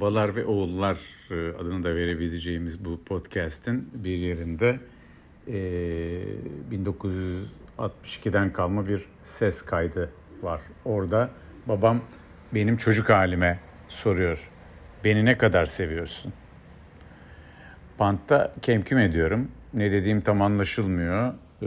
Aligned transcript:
Babalar 0.00 0.36
ve 0.36 0.44
Oğullar 0.44 0.96
e, 1.30 1.56
adını 1.56 1.84
da 1.84 1.94
verebileceğimiz 1.94 2.84
bu 2.84 3.04
podcast'in 3.04 3.90
bir 3.94 4.16
yerinde 4.16 4.80
e, 5.46 5.52
1962'den 7.78 8.52
kalma 8.52 8.86
bir 8.86 9.04
ses 9.22 9.62
kaydı 9.62 10.10
var. 10.42 10.62
Orada 10.84 11.30
babam 11.66 12.00
benim 12.54 12.76
çocuk 12.76 13.10
halime 13.10 13.60
soruyor. 13.88 14.50
Beni 15.04 15.24
ne 15.24 15.38
kadar 15.38 15.66
seviyorsun? 15.66 16.32
Pantta 17.98 18.52
kemküm 18.62 18.98
ediyorum. 18.98 19.48
Ne 19.74 19.92
dediğim 19.92 20.20
tam 20.20 20.42
anlaşılmıyor. 20.42 21.34
Ee, 21.62 21.66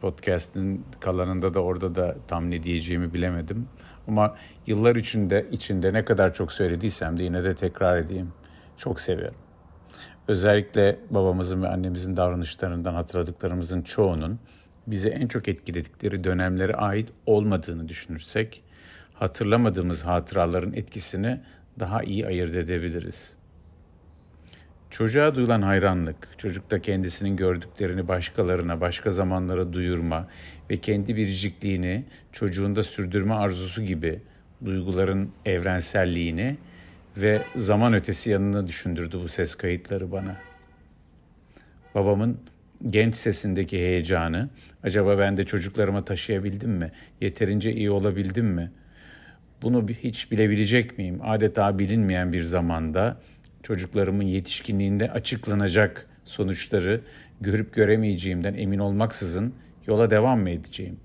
podcast'in 0.00 0.84
kalanında 1.00 1.54
da 1.54 1.60
orada 1.60 1.94
da 1.94 2.16
tam 2.28 2.50
ne 2.50 2.62
diyeceğimi 2.62 3.14
bilemedim. 3.14 3.68
Ama 4.08 4.36
yıllar 4.66 4.96
içinde 4.96 5.46
içinde 5.52 5.92
ne 5.92 6.04
kadar 6.04 6.34
çok 6.34 6.52
söylediysem 6.52 7.18
de 7.18 7.22
yine 7.22 7.44
de 7.44 7.54
tekrar 7.54 7.96
edeyim. 7.96 8.32
Çok 8.76 9.00
seviyorum. 9.00 9.38
Özellikle 10.28 10.98
babamızın 11.10 11.62
ve 11.62 11.68
annemizin 11.68 12.16
davranışlarından 12.16 12.94
hatırladıklarımızın 12.94 13.82
çoğunun 13.82 14.38
bize 14.86 15.08
en 15.08 15.28
çok 15.28 15.48
etkiledikleri 15.48 16.24
dönemlere 16.24 16.74
ait 16.74 17.08
olmadığını 17.26 17.88
düşünürsek 17.88 18.62
hatırlamadığımız 19.14 20.06
hatıraların 20.06 20.72
etkisini 20.72 21.40
daha 21.78 22.02
iyi 22.02 22.26
ayırt 22.26 22.54
edebiliriz. 22.54 23.35
Çocuğa 24.90 25.34
duyulan 25.34 25.62
hayranlık, 25.62 26.38
çocukta 26.38 26.78
kendisinin 26.78 27.36
gördüklerini 27.36 28.08
başkalarına, 28.08 28.80
başka 28.80 29.10
zamanlara 29.10 29.72
duyurma 29.72 30.28
ve 30.70 30.76
kendi 30.76 31.16
biricikliğini 31.16 32.04
çocuğunda 32.32 32.84
sürdürme 32.84 33.34
arzusu 33.34 33.82
gibi 33.82 34.20
duyguların 34.64 35.30
evrenselliğini 35.44 36.56
ve 37.16 37.42
zaman 37.56 37.94
ötesi 37.94 38.30
yanını 38.30 38.66
düşündürdü 38.66 39.18
bu 39.22 39.28
ses 39.28 39.54
kayıtları 39.54 40.12
bana. 40.12 40.36
Babamın 41.94 42.38
genç 42.90 43.16
sesindeki 43.16 43.78
heyecanı, 43.78 44.48
acaba 44.82 45.18
ben 45.18 45.36
de 45.36 45.44
çocuklarıma 45.44 46.04
taşıyabildim 46.04 46.70
mi? 46.70 46.92
Yeterince 47.20 47.72
iyi 47.72 47.90
olabildim 47.90 48.46
mi? 48.46 48.70
Bunu 49.62 49.88
hiç 49.88 50.30
bilebilecek 50.30 50.98
miyim? 50.98 51.18
Adeta 51.22 51.78
bilinmeyen 51.78 52.32
bir 52.32 52.42
zamanda 52.42 53.16
çocuklarımın 53.66 54.24
yetişkinliğinde 54.24 55.10
açıklanacak 55.10 56.06
sonuçları 56.24 57.00
görüp 57.40 57.74
göremeyeceğimden 57.74 58.54
emin 58.54 58.78
olmaksızın 58.78 59.54
yola 59.86 60.10
devam 60.10 60.40
mı 60.40 60.50
edeceğim? 60.50 60.96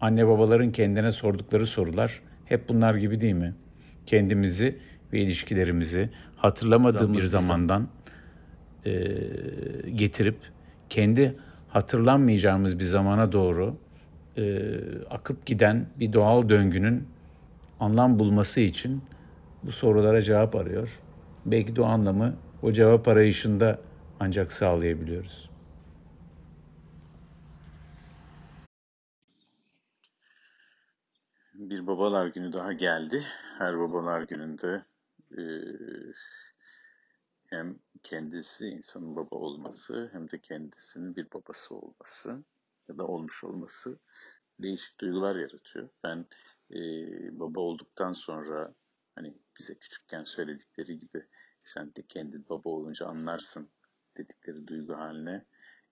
Anne 0.00 0.26
babaların 0.26 0.72
kendine 0.72 1.12
sordukları 1.12 1.66
sorular 1.66 2.20
hep 2.44 2.68
bunlar 2.68 2.94
gibi 2.94 3.20
değil 3.20 3.34
mi? 3.34 3.54
Kendimizi 4.06 4.78
ve 5.12 5.20
ilişkilerimizi 5.20 6.10
hatırlamadığımız 6.36 7.22
bir 7.22 7.28
zamandan 7.28 7.88
e, 8.86 8.92
getirip 9.94 10.36
kendi 10.90 11.36
hatırlanmayacağımız 11.68 12.78
bir 12.78 12.84
zamana 12.84 13.32
doğru 13.32 13.76
e, 14.36 14.60
akıp 15.10 15.46
giden 15.46 15.86
bir 16.00 16.12
doğal 16.12 16.48
döngünün 16.48 17.08
anlam 17.80 18.18
bulması 18.18 18.60
için 18.60 19.02
bu 19.62 19.72
sorulara 19.72 20.22
cevap 20.22 20.56
arıyor 20.56 21.00
belki 21.46 21.76
de 21.76 21.82
o 21.82 21.84
anlamı 21.84 22.34
o 22.62 22.72
cevap 22.72 23.08
arayışında 23.08 23.80
ancak 24.20 24.52
sağlayabiliyoruz. 24.52 25.50
Bir 31.54 31.86
babalar 31.86 32.26
günü 32.26 32.52
daha 32.52 32.72
geldi. 32.72 33.24
Her 33.58 33.78
babalar 33.78 34.22
gününde 34.22 34.84
e, 35.38 35.42
hem 37.46 37.78
kendisi 38.02 38.66
insanın 38.68 39.16
baba 39.16 39.36
olması 39.36 40.10
hem 40.12 40.30
de 40.30 40.38
kendisinin 40.38 41.16
bir 41.16 41.26
babası 41.34 41.74
olması 41.76 42.44
ya 42.88 42.98
da 42.98 43.06
olmuş 43.06 43.44
olması 43.44 43.98
değişik 44.58 45.00
duygular 45.00 45.36
yaratıyor. 45.36 45.88
Ben 46.04 46.26
e, 46.70 46.80
baba 47.40 47.60
olduktan 47.60 48.12
sonra 48.12 48.74
Hani 49.14 49.34
bize 49.58 49.78
küçükken 49.78 50.24
söyledikleri 50.24 50.98
gibi 50.98 51.26
sen 51.62 51.94
de 51.94 52.02
kendi 52.08 52.48
baba 52.48 52.68
olunca 52.68 53.06
anlarsın 53.06 53.70
dedikleri 54.16 54.66
duygu 54.66 54.94
haline 54.94 55.44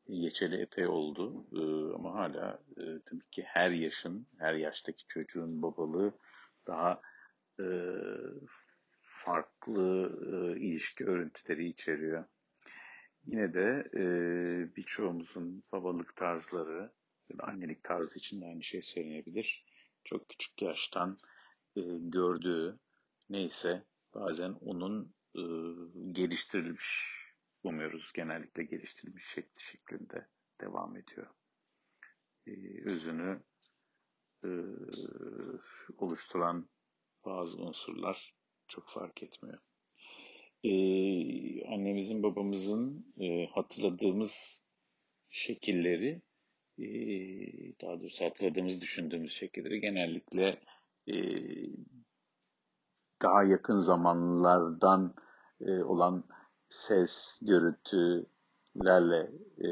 geçeli 0.08 0.56
epey 0.56 0.86
oldu. 0.86 1.46
Ee, 1.52 1.94
ama 1.94 2.14
hala 2.14 2.62
e, 2.76 2.82
tabii 3.06 3.30
ki 3.30 3.42
her 3.46 3.70
yaşın, 3.70 4.26
her 4.38 4.54
yaştaki 4.54 5.04
çocuğun 5.08 5.62
babalığı 5.62 6.18
daha 6.66 7.00
e, 7.60 7.66
farklı 9.00 10.18
e, 10.26 10.60
ilişki 10.60 11.06
örüntüleri 11.06 11.66
içeriyor. 11.66 12.24
Yine 13.26 13.54
de 13.54 13.90
e, 13.94 14.04
birçoğumuzun 14.76 15.64
babalık 15.72 16.16
tarzları 16.16 16.92
ya 17.28 17.36
annelik 17.38 17.84
tarzı 17.84 18.18
için 18.18 18.40
de 18.40 18.46
aynı 18.46 18.62
şey 18.62 18.82
söylenebilir. 18.82 19.64
Çok 20.04 20.28
küçük 20.28 20.62
yaştan 20.62 21.18
e, 21.76 21.80
gördüğü 22.00 22.78
neyse 23.32 23.84
bazen 24.14 24.52
onun 24.52 25.14
e, 25.34 25.42
geliştirilmiş 26.12 27.18
umuyoruz 27.62 28.12
genellikle 28.14 28.62
geliştirilmiş 28.62 29.24
şekli 29.24 29.62
şeklinde 29.62 30.28
devam 30.60 30.96
ediyor. 30.96 31.26
E, 32.46 32.52
özünü 32.84 33.42
e, 34.44 34.50
oluşturan 35.98 36.68
bazı 37.24 37.62
unsurlar 37.62 38.34
çok 38.68 38.88
fark 38.88 39.22
etmiyor. 39.22 39.58
Ee, 40.64 41.64
annemizin 41.64 42.22
babamızın 42.22 43.14
e, 43.20 43.46
hatırladığımız 43.46 44.64
şekilleri 45.30 46.22
e, 46.78 46.86
daha 47.80 48.00
doğrusu 48.00 48.24
hatırladığımız 48.24 48.80
düşündüğümüz 48.80 49.32
şekilleri 49.32 49.80
genellikle 49.80 50.60
e, 51.06 51.14
daha 53.22 53.44
yakın 53.44 53.78
zamanlardan 53.78 55.14
e, 55.60 55.82
olan 55.82 56.24
ses, 56.68 57.40
görüntülerle 57.42 59.30
e, 59.58 59.68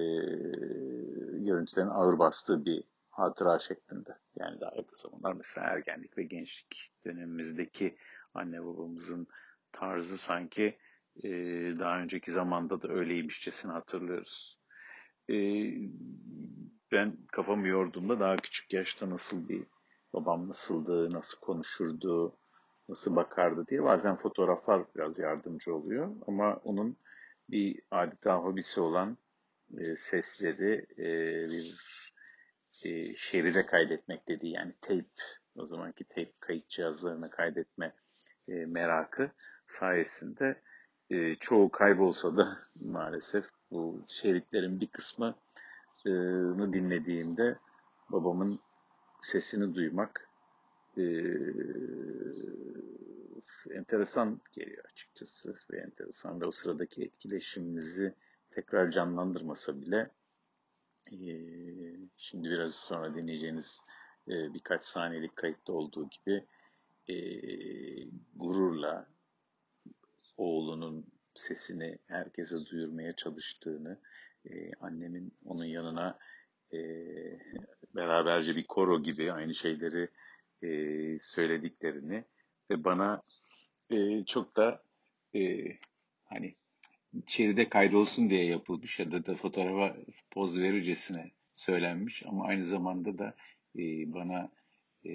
görüntülerin 1.45 1.89
ağır 1.89 2.19
bastığı 2.19 2.65
bir 2.65 2.85
hatıra 3.11 3.59
şeklinde. 3.59 4.19
Yani 4.37 4.61
daha 4.61 4.77
yakın 4.77 4.97
zamanlar 4.97 5.33
mesela 5.33 5.67
ergenlik 5.67 6.19
ve 6.19 6.23
gençlik 6.23 6.93
dönemimizdeki 7.05 7.97
anne 8.35 8.65
babamızın 8.65 9.27
tarzı 9.73 10.19
sanki 10.19 10.79
e, 11.25 11.29
daha 11.79 11.99
önceki 11.99 12.31
zamanda 12.31 12.83
da 12.83 12.89
öyleymişçesini 12.89 13.73
hatırlıyoruz. 13.73 14.59
E, 15.31 15.35
ben 16.93 17.17
kafamı 17.33 17.69
yorduğumda 17.69 18.21
daha 18.21 18.37
küçük 18.37 18.73
yaşta 18.73 19.11
nasıl 19.11 19.49
bir 19.49 19.67
babam 20.13 20.49
nasıldı, 20.49 21.13
nasıl 21.13 21.39
konuşurdu, 21.41 22.37
nasıl 22.91 23.17
bakardı 23.17 23.67
diye 23.67 23.85
bazen 23.85 24.17
fotoğraflar 24.17 24.83
biraz 24.97 25.19
yardımcı 25.19 25.75
oluyor. 25.75 26.17
Ama 26.27 26.61
onun 26.65 26.97
bir 27.51 27.83
adeta 27.91 28.37
hobisi 28.37 28.81
olan 28.81 29.19
e, 29.79 29.97
sesleri 29.97 30.87
e, 30.99 31.09
bir 31.51 31.79
e, 32.85 33.15
şeride 33.15 33.67
kaydetmek 33.67 34.29
dediği 34.29 34.53
yani 34.53 34.75
tape 34.81 35.05
o 35.57 35.67
zamanki 35.67 36.05
tape 36.05 36.33
kayıt 36.41 36.69
cihazlarına 36.69 37.31
kaydetme 37.31 37.95
e, 38.49 38.53
merakı 38.53 39.31
sayesinde 39.67 40.61
e, 41.11 41.35
çoğu 41.35 41.71
kaybolsa 41.71 42.37
da 42.37 42.59
maalesef 42.81 43.45
bu 43.71 44.05
şeritlerin 44.09 44.81
bir 44.81 44.89
kısmını 44.89 45.35
dinlediğimde 46.73 47.59
babamın 48.09 48.61
sesini 49.21 49.75
duymak 49.75 50.30
e, 50.97 51.03
enteresan 53.71 54.41
geliyor 54.53 54.85
açıkçası 54.85 55.55
ve 55.71 55.79
enteresan 55.79 56.41
ve 56.41 56.47
o 56.47 56.51
sıradaki 56.51 57.03
etkileşimimizi 57.03 58.15
tekrar 58.51 58.91
canlandırmasa 58.91 59.81
bile. 59.81 60.11
E, 61.13 61.33
şimdi 62.17 62.51
biraz 62.51 62.75
sonra 62.75 63.15
dinleyeceğiniz 63.15 63.81
e, 64.29 64.55
birkaç 64.55 64.85
saniyelik 64.85 65.37
kayıtta 65.37 65.73
olduğu 65.73 66.09
gibi 66.11 66.45
e, 67.09 67.15
gururla 68.37 69.07
oğlunun 70.37 71.07
sesini 71.35 71.99
herkese 72.07 72.67
duyurmaya 72.67 73.17
çalıştığını, 73.17 73.99
e, 74.45 74.73
annemin 74.81 75.33
onun 75.45 75.65
yanına 75.65 76.19
e, 76.73 76.79
beraberce 77.95 78.57
bir 78.57 78.67
koro 78.67 79.03
gibi 79.03 79.33
aynı 79.33 79.55
şeyleri 79.55 80.09
e, 80.63 81.19
söylediklerini 81.19 82.25
ve 82.71 82.85
bana 82.85 83.23
e, 83.91 84.25
çok 84.25 84.57
da 84.57 84.83
e, 85.35 85.67
hani 86.25 86.53
içeride 87.13 87.69
kaydolsun 87.69 88.31
diye 88.31 88.45
yapılmış 88.45 88.99
ya 88.99 89.13
da 89.13 89.27
da 89.27 89.35
fotoğrafa 89.35 89.97
poz 90.31 90.59
verircesine 90.59 91.31
söylenmiş 91.53 92.27
ama 92.27 92.45
aynı 92.45 92.65
zamanda 92.65 93.19
da 93.19 93.35
e, 93.79 94.13
bana 94.13 94.51
e, 95.05 95.13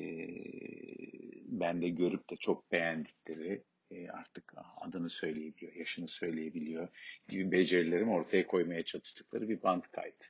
ben 1.46 1.82
de 1.82 1.90
görüp 1.90 2.30
de 2.30 2.36
çok 2.36 2.72
beğendikleri 2.72 3.64
e, 3.92 4.10
artık 4.10 4.54
adını 4.82 5.10
söyleyebiliyor, 5.10 5.74
yaşını 5.74 6.08
söyleyebiliyor 6.08 6.88
gibi 7.28 7.52
becerilerimi 7.52 8.12
ortaya 8.12 8.48
koymaya 8.48 8.86
çalıştıkları 8.86 9.50
bir 9.50 9.64
band 9.64 9.84
kaydı. 9.92 10.24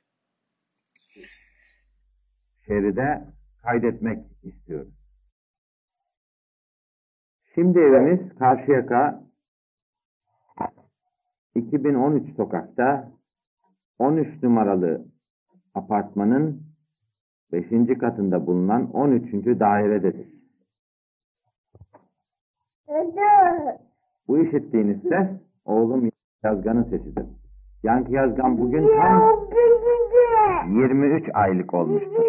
Şeride 2.66 3.24
kaydetmek 3.62 4.18
istiyoruz. 4.42 5.05
Şimdi 7.56 7.78
evimiz 7.78 8.34
Karşıyaka 8.38 9.22
2013 11.54 12.36
sokakta 12.36 13.12
13 13.98 14.42
numaralı 14.42 15.06
apartmanın 15.74 16.62
5. 17.52 17.98
katında 17.98 18.46
bulunan 18.46 18.90
13. 18.92 19.32
dairededir. 19.60 20.28
Bu 24.28 24.38
işittiğiniz 24.38 25.02
ses 25.02 25.28
oğlum 25.64 26.10
Yazgan'ın 26.42 26.84
sesidir. 26.84 27.26
Yankı 27.82 28.12
Yazgan 28.12 28.58
bugün 28.58 28.86
tam 28.96 29.46
23 30.68 31.30
aylık 31.34 31.74
olmuştur. 31.74 32.24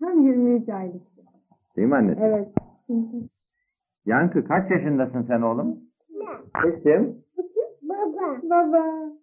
Tam 0.00 0.22
23 0.22 0.68
aylık. 0.68 1.13
Değil 1.76 1.88
mi 1.88 1.96
annesi? 1.96 2.20
Evet. 2.22 2.48
Yankı 4.06 4.44
kaç 4.44 4.70
yaşındasın 4.70 5.22
sen 5.22 5.42
oğlum? 5.42 5.78
Kim? 6.82 7.24
Baba. 7.82 8.38
Baba. 8.42 8.82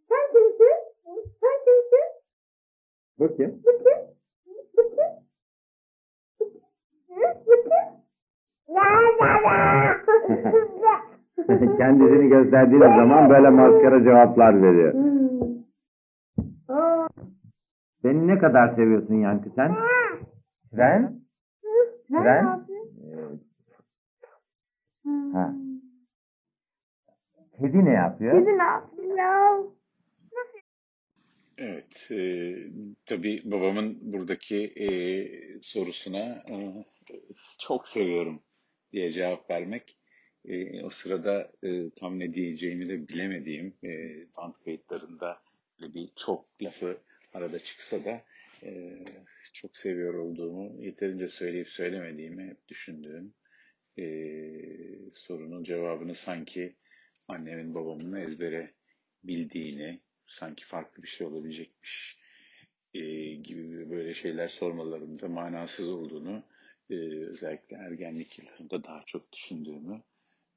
Sen 0.09 0.33
kimsin? 0.33 0.75
Sen 1.41 1.57
kimsin? 1.65 2.07
Bu 3.19 3.37
kim? 3.37 3.49
Bu 3.49 3.83
kim? 3.83 3.97
Bu 4.77 4.83
kim? 4.93 5.21
Bu 7.47 7.53
kim? 7.63 7.71
Kendisini 11.77 12.29
gösterdiğiniz 12.29 12.87
zaman 12.87 13.29
böyle 13.29 13.49
maskara 13.49 14.03
cevaplar 14.03 14.61
veriyor. 14.63 14.93
Beni 18.03 18.27
ne 18.27 18.37
kadar 18.37 18.75
seviyorsun 18.75 19.15
Yankı 19.15 19.49
sen? 19.55 19.75
Tren? 20.71 21.20
Ne 22.11 22.19
Tren? 22.23 22.43
yapıyorsun? 22.45 23.43
Ee, 25.05 25.33
ha. 25.33 25.55
Kedi 27.59 27.85
ne 27.85 27.93
yapıyor? 27.93 28.39
Kedi 28.39 28.57
ne 28.57 28.63
yapıyor? 28.63 29.71
Evet, 31.57 32.07
e, 32.11 32.55
tabii 33.05 33.41
babamın 33.45 33.97
buradaki 34.01 34.57
e, 34.65 34.89
sorusuna 35.61 36.43
e, 36.49 36.85
çok 37.59 37.87
seviyorum 37.87 38.43
diye 38.93 39.11
cevap 39.11 39.49
vermek. 39.49 39.97
E, 40.45 40.83
o 40.83 40.89
sırada 40.89 41.51
e, 41.63 41.89
tam 41.89 42.19
ne 42.19 42.33
diyeceğimi 42.33 42.89
de 42.89 43.07
bilemediğim 43.07 43.73
e, 43.83 43.89
band 44.37 44.53
kayıtlarında 44.65 45.37
böyle 45.81 45.93
bir 45.93 46.09
çok 46.15 46.45
lafı 46.61 46.97
arada 47.33 47.59
çıksa 47.59 48.05
da 48.05 48.21
e, 48.63 49.03
çok 49.53 49.77
seviyor 49.77 50.13
olduğumu, 50.13 50.83
yeterince 50.83 51.27
söyleyip 51.27 51.69
söylemediğimi 51.69 52.43
hep 52.43 52.67
düşündüğüm 52.67 53.33
e, 53.97 54.03
sorunun 55.13 55.63
cevabını 55.63 56.13
sanki 56.13 56.75
annemin 57.27 57.75
babamın 57.75 58.13
ezbere 58.13 58.73
bildiğini, 59.23 59.99
sanki 60.27 60.65
farklı 60.65 61.03
bir 61.03 61.07
şey 61.07 61.27
olabilecekmiş 61.27 62.17
e, 62.93 63.01
gibi 63.35 63.89
böyle 63.89 64.13
şeyler 64.13 64.47
sormalarında 64.47 65.27
manasız 65.27 65.89
olduğunu 65.89 66.43
e, 66.89 66.95
özellikle 67.25 67.75
ergenlik 67.77 68.39
yıllarında 68.39 68.83
daha 68.83 69.03
çok 69.05 69.33
düşündüğümü 69.33 70.01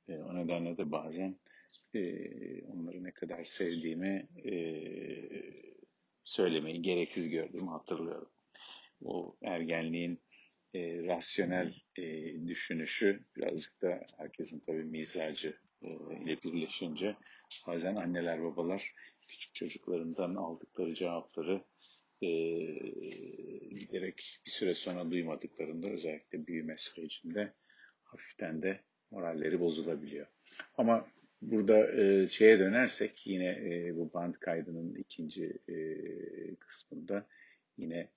e, 0.09 0.17
o 0.19 0.35
nedenle 0.37 0.77
de 0.77 0.93
bazen 0.93 1.37
e, 1.95 2.03
onları 2.65 3.05
ne 3.05 3.11
kadar 3.11 3.45
sevdiğimi 3.45 4.29
e, 4.45 4.53
söylemeyi 6.25 6.83
gereksiz 6.83 7.29
gördüğümü 7.29 7.71
hatırlıyorum. 7.71 8.31
O 9.05 9.37
ergenliğin 9.43 10.21
e, 10.75 11.03
rasyonel 11.03 11.75
e, 11.97 12.03
düşünüşü 12.47 13.25
birazcık 13.37 13.83
da 13.83 14.07
herkesin 14.17 14.61
tabii 14.67 14.85
mizacı 14.85 15.59
e, 15.83 15.89
ile 16.25 16.43
birleşince 16.43 17.17
bazen 17.67 17.97
anneler 17.97 18.45
babalar 18.45 18.95
küçük 19.29 19.55
çocuklarından 19.55 20.35
aldıkları 20.35 20.95
cevapları 20.95 21.65
e, 22.23 22.29
giderek 23.71 24.41
bir 24.47 24.51
süre 24.51 24.75
sonra 24.75 25.11
duymadıklarında 25.11 25.89
özellikle 25.89 26.47
büyüme 26.47 26.77
sürecinde 26.77 27.53
hafiften 28.03 28.63
de 28.63 28.81
moralleri 29.11 29.61
bozulabiliyor. 29.61 30.27
Ama 30.77 31.07
burada 31.51 32.03
e, 32.03 32.29
şeye 32.29 32.59
dönersek 32.59 33.27
yine 33.27 33.49
e, 33.49 33.97
bu 33.97 34.13
band 34.15 34.35
kaydının 34.35 34.95
ikinci 34.95 35.59
e, 35.69 35.77
kısmında 36.55 37.27
yine 37.77 38.11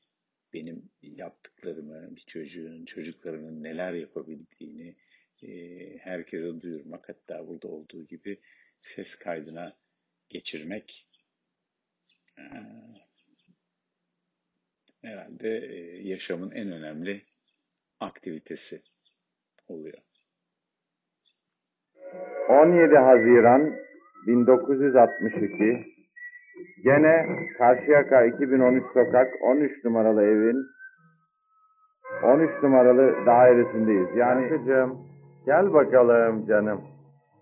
benim 0.53 0.89
yaptıklarımı, 1.01 2.15
bir 2.15 2.21
çocuğun, 2.21 2.85
çocuklarının 2.85 3.63
neler 3.63 3.93
yapabildiğini 3.93 4.95
e, 5.43 5.97
herkese 5.97 6.61
duyurmak, 6.61 7.09
hatta 7.09 7.47
burada 7.47 7.67
olduğu 7.67 8.07
gibi 8.07 8.39
ses 8.81 9.15
kaydına 9.15 9.77
geçirmek 10.29 11.07
e, 12.37 12.43
herhalde 15.01 15.57
e, 15.57 16.07
yaşamın 16.07 16.51
en 16.51 16.71
önemli 16.71 17.25
aktivitesi 17.99 18.81
oluyor. 19.67 20.06
17 22.49 22.97
Haziran 22.97 23.71
1962 24.27 25.85
Gene 26.83 27.25
Karşıyaka 27.57 28.23
2013 28.25 28.83
sokak 28.93 29.27
13 29.41 29.85
numaralı 29.85 30.23
evin 30.23 30.65
13 32.23 32.63
numaralı 32.63 33.25
dairesindeyiz. 33.25 34.07
Yani 34.15 34.41
Yankıcığım 34.41 34.97
gel 35.45 35.73
bakalım 35.73 36.45
canım. 36.47 36.81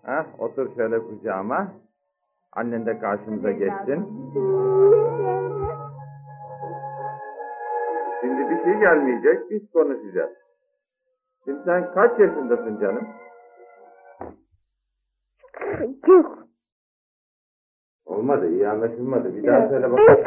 Hah, 0.02 0.26
otur 0.38 0.76
şöyle 0.76 0.98
kucağıma. 0.98 1.68
Annen 2.52 2.86
de 2.86 2.98
karşımıza 2.98 3.50
geçsin. 3.50 4.06
Şimdi 8.20 8.50
bir 8.50 8.64
şey 8.64 8.80
gelmeyecek, 8.80 9.50
biz 9.50 9.70
konuşacağız. 9.72 10.30
Şimdi 11.44 11.58
sen 11.64 11.92
kaç 11.94 12.20
yaşındasın 12.20 12.80
canım? 12.80 13.08
Yok. 16.06 16.46
Olmadı, 18.06 18.50
iyi 18.50 18.68
anlaşılmadı. 18.68 19.36
Bir 19.36 19.46
daha 19.46 19.68
söyle 19.68 19.90
bakalım. 19.90 20.24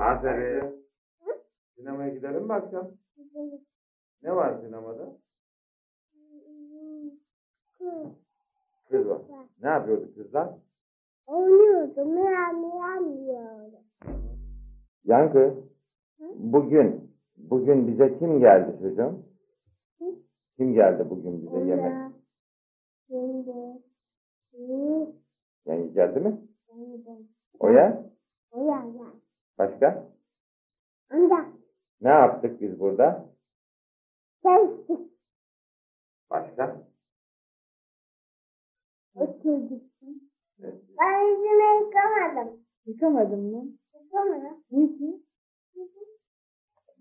Aferin. 0.00 0.86
Sinemaya 1.76 2.08
gidelim 2.14 2.42
mi 2.46 2.52
akşam? 2.52 2.88
Ne 4.22 4.36
var 4.36 4.54
sinemada? 4.60 5.16
Kız 8.90 9.08
var. 9.08 9.18
Ne 9.62 9.68
yapıyordu 9.68 10.14
kızlar? 10.14 10.48
Oynuyordum. 11.26 12.14
Miyav 12.14 12.54
miyav 12.54 13.04
diyordum. 13.26 13.80
Yankı, 15.04 15.54
bugün, 16.34 17.10
bugün 17.36 17.88
bize 17.88 18.18
kim 18.18 18.40
geldi 18.40 18.78
çocuğum? 18.82 19.18
Kim 20.56 20.74
geldi 20.74 21.10
bugün 21.10 21.42
bize 21.42 21.58
yemek? 21.58 22.12
Şimdi. 23.08 23.82
Yenge 25.66 25.92
geldi 25.94 26.20
mi? 26.20 26.34
Oya? 27.60 28.02
O 28.50 28.58
ya 28.64 28.84
ya. 28.84 29.06
Başka? 29.58 30.04
Amca. 31.10 31.46
Ne 32.00 32.08
yaptık 32.08 32.60
biz 32.60 32.80
burada? 32.80 33.24
Sen 34.42 34.70
Başka? 36.30 36.76
oturdun. 39.14 39.82
Ben 40.98 41.20
yüzümü 41.20 41.86
yıkamadım. 41.86 42.56
Yıkamadın 42.86 43.40
mı? 43.40 43.64
Yıkamadım. 44.04 44.58
Niçin? 44.70 45.26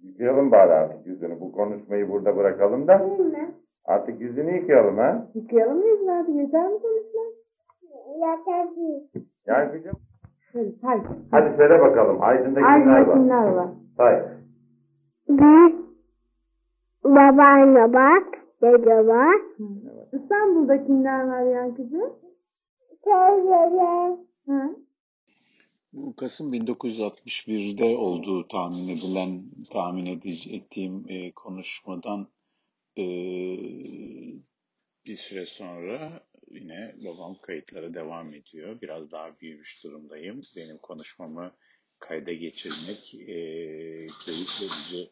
Yıkayalım 0.03 0.51
bari 0.51 0.72
artık 0.72 1.06
yüzünü. 1.06 1.39
Bu 1.39 1.51
konuşmayı 1.51 2.10
burada 2.10 2.38
bırakalım 2.38 2.88
da 2.88 3.00
Değil 3.00 3.20
mi? 3.20 3.56
artık 3.86 4.22
yüzünü 4.22 4.56
yıkayalım 4.56 4.98
ha. 4.98 5.27
Yıkayalım 5.36 5.77
mı 5.79 5.86
yüzünü 5.88 6.12
artık? 6.12 6.36
Yeter 6.36 6.72
mi 6.72 6.79
konuşmak? 6.82 7.34
Hadi 10.53 10.75
say. 10.81 11.00
Hadi 11.31 11.58
söyle 11.58 11.79
bakalım. 11.81 12.22
Aydın'da 12.22 12.60
kimler 12.60 12.74
Aydın'da 12.74 13.08
var? 13.08 13.13
kimler 13.13 13.43
var? 13.48 13.69
Say. 13.98 14.24
Bir 15.29 15.75
babaanne 17.03 17.93
var, 17.93 18.24
dede 18.62 19.08
var. 19.08 19.36
İstanbul'da 20.13 20.86
kimler 20.86 21.24
var 21.24 21.41
yankıcı? 21.55 22.01
Teyzeler. 23.03 24.15
Hı. 24.46 24.75
Bu 25.93 26.15
Kasım 26.15 26.53
1961'de 26.53 27.98
olduğu 27.98 28.48
tahmin 28.48 28.88
edilen, 28.89 29.41
tahmin 29.74 30.05
edi- 30.05 30.55
ettiğim 30.55 31.05
e, 31.10 31.31
konuşmadan 31.31 32.27
e, 32.98 33.03
bir 35.05 35.15
süre 35.15 35.46
sonra 35.46 36.10
yine 36.51 36.96
babam 37.06 37.36
kayıtlara 37.41 37.94
devam 37.94 38.34
ediyor. 38.34 38.82
Biraz 38.82 39.12
daha 39.12 39.39
büyümüş 39.39 39.84
durumdayım. 39.84 40.41
Benim 40.58 40.77
konuşmamı 40.77 41.56
kayda 42.00 42.34
geçirmek 42.34 43.15
e, 43.15 43.36
keyif 44.25 44.62
verici 44.62 45.10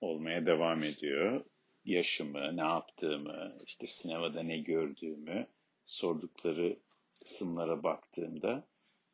olmaya 0.00 0.46
devam 0.46 0.82
ediyor. 0.82 1.44
Yaşımı, 1.84 2.56
ne 2.56 2.60
yaptığımı, 2.60 3.56
işte 3.66 3.86
sinemada 3.86 4.42
ne 4.42 4.58
gördüğümü 4.58 5.46
sordukları 5.84 6.76
kısımlara 7.20 7.82
baktığımda 7.82 8.66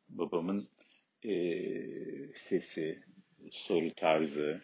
babamın 0.09 0.69
e, 1.23 1.33
sesi, 2.33 3.03
soru 3.51 3.93
tarzı 3.93 4.61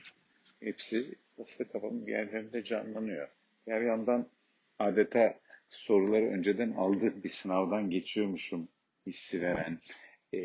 hepsi 0.60 1.16
aslında 1.42 1.72
kafamın 1.72 2.08
bir 2.08 2.12
yerlerinde 2.12 2.64
canlanıyor. 2.64 3.30
Her 3.66 3.82
yandan 3.82 4.30
adeta 4.80 5.40
soruları 5.70 6.26
önceden 6.26 6.72
aldığım 6.72 7.24
bir 7.24 7.30
sınavdan 7.30 7.90
geçiyormuşum 7.90 8.70
hissi 9.08 9.42
veren 9.42 9.80
e, 10.34 10.40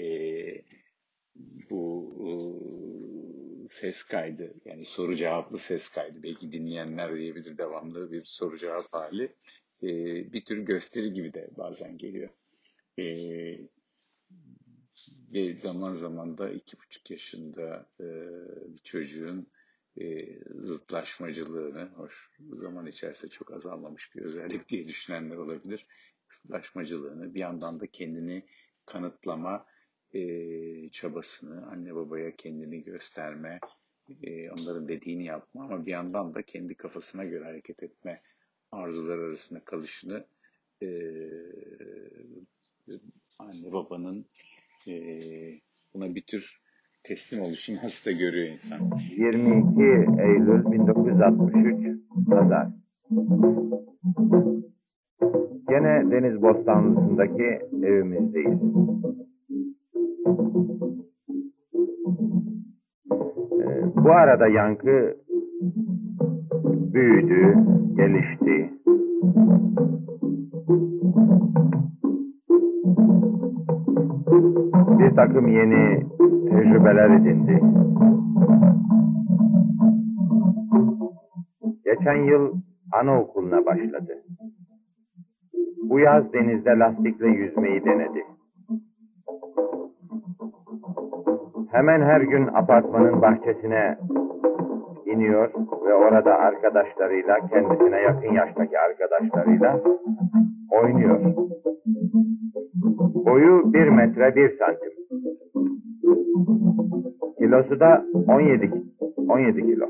bu 1.71 2.15
e, 2.21 2.31
ses 3.69 4.03
kaydı 4.03 4.55
yani 4.65 4.85
soru 4.85 5.17
cevaplı 5.17 5.59
ses 5.59 5.89
kaydı. 5.89 6.23
Belki 6.23 6.53
dinleyenler 6.53 7.17
diyebilir 7.17 7.59
devamlı 7.59 8.13
bir 8.13 8.23
soru 8.23 8.59
cevap 8.59 8.93
hali. 8.93 9.25
E, 9.83 9.89
bir 10.33 10.45
tür 10.45 10.59
gösteri 10.59 11.13
gibi 11.13 11.35
de 11.35 11.51
bazen 11.57 11.99
geliyor. 11.99 12.31
E, 12.99 13.05
ve 15.35 15.57
zaman 15.57 15.93
zaman 15.93 16.39
da 16.39 16.51
iki 16.51 16.79
buçuk 16.79 17.11
yaşında 17.11 17.89
e, 18.01 18.07
bir 18.73 18.83
çocuğun 18.85 19.47
e, 20.01 20.39
zıtlaşmacılığını, 20.55 21.91
hoş 21.97 22.31
zaman 22.53 22.87
içerisinde 22.87 23.31
çok 23.31 23.53
azalmamış 23.53 24.15
bir 24.15 24.23
özellik 24.23 24.69
diye 24.69 24.89
düşünenler 24.89 25.37
olabilir. 25.37 25.87
Zıtlaşmacılığını, 26.29 27.35
bir 27.35 27.41
yandan 27.41 27.81
da 27.81 27.87
kendini 27.87 28.47
kanıtlama 28.87 29.67
e, 30.13 30.91
çabasını, 30.91 31.67
anne 31.67 31.95
babaya 31.95 32.37
kendini 32.37 32.85
gösterme, 32.85 33.61
e, 34.23 34.51
onların 34.51 34.89
dediğini 34.89 35.25
yapma 35.25 35.65
ama 35.65 35.87
bir 35.87 35.91
yandan 35.91 36.35
da 36.35 36.43
kendi 36.43 36.75
kafasına 36.75 37.25
göre 37.25 37.45
hareket 37.45 37.83
etme 37.83 38.23
arzular 38.73 39.19
arasında 39.19 39.65
kalışını 39.65 40.27
e, 40.83 40.89
anne 43.39 43.73
babanın 43.73 44.27
e, 44.89 44.93
buna 45.95 46.15
bir 46.15 46.23
tür 46.23 46.64
teslim 47.05 47.45
oluşunu 47.45 47.77
nasıl 47.77 48.11
da 48.11 48.15
görüyor 48.15 48.49
insan. 48.53 48.79
22 49.17 49.83
Eylül 50.23 50.73
1963 50.73 52.01
Pazar. 52.31 52.69
Gene 55.69 56.11
Deniz 56.11 56.43
Bostanlısı'ndaki 56.43 57.59
evimizdeyiz. 57.83 58.61
Ee, 63.61 64.05
bu 64.05 64.11
arada 64.13 64.49
yankı 64.49 65.17
büyüdü, 66.95 67.55
gelişti. 67.97 68.71
Bir 74.99 75.17
takım 75.17 75.49
yeni 75.49 76.14
tecrübeler 76.55 77.11
edindi. 77.11 77.61
Geçen 81.85 82.25
yıl 82.25 82.55
anaokuluna 82.93 83.67
başladı. 83.67 84.13
Bu 85.91 85.99
yaz 85.99 86.33
denizde 86.33 86.71
lastikle 86.71 87.29
yüzmeyi 87.29 87.85
denedi. 87.85 88.25
Hemen 91.73 92.01
her 92.01 92.21
gün 92.21 92.47
apartmanın 92.47 93.23
bahçesine 93.23 93.99
iniyor 95.07 95.51
ve 95.87 95.95
orada 95.95 96.35
arkadaşlarıyla, 96.35 97.37
kendisine 97.49 98.01
yakın 98.01 98.33
yaştaki 98.33 98.79
arkadaşlarıyla 98.79 99.81
oynuyor. 100.83 101.21
Boyu 103.27 103.73
bir 103.73 103.89
metre 103.89 104.35
bir 104.37 104.59
santim. 104.59 104.84
Kilosu 107.39 107.81
da 107.81 108.05
17, 108.29 108.73
17 109.29 109.63
kilo. 109.63 109.87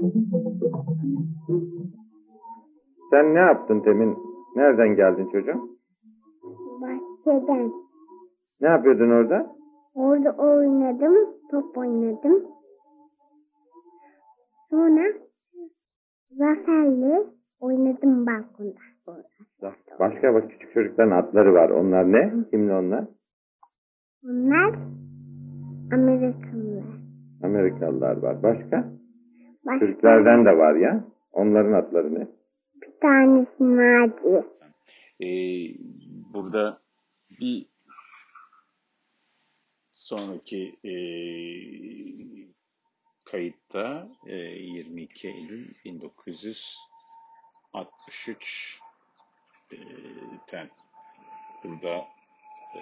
Sen 3.11 3.35
ne 3.35 3.39
yaptın 3.39 3.81
Temin? 3.81 4.17
Nereden 4.57 4.97
geldin 4.97 5.29
çocuğum? 5.33 5.69
Bahçeden. 6.81 7.73
Ne 8.61 8.69
yapıyordun 8.69 9.11
orada? 9.11 9.55
Orada 9.95 10.31
oynadım, 10.31 11.15
top 11.51 11.79
oynadım. 11.79 12.45
Sonra 14.71 15.03
Zafer'le 16.31 17.27
oynadım 17.61 18.27
balkonda. 18.27 18.81
Başka 19.99 20.35
bak 20.35 20.51
küçük 20.51 20.75
çocukların 20.75 21.11
adları 21.11 21.55
var. 21.55 21.71
Onlar 21.71 22.13
ne? 22.13 22.33
Kimli 22.51 22.73
onlar? 22.73 23.05
Onlar 24.25 24.75
Amerikalılar. 25.95 26.85
Amerikalılar 27.43 28.17
var. 28.17 28.43
Başka? 28.43 28.93
Başka 29.67 29.87
Türklerden 29.87 30.45
de 30.45 30.59
var 30.59 30.75
ya. 30.75 31.05
Onların 31.33 31.73
adları 31.73 32.15
ne? 32.15 32.29
bir 32.83 32.93
tanesi 33.01 33.77
Naci. 33.77 34.45
E, 35.21 35.29
burada 36.35 36.81
bir 37.41 37.67
sonraki 39.93 40.75
e, 40.85 40.95
kayıtta 43.25 44.09
e, 44.27 44.37
22 44.37 45.29
Eylül 45.29 45.75
1963 45.85 48.81
e, 49.73 49.77
ten 50.47 50.71
burada 51.65 52.05
e, 52.75 52.81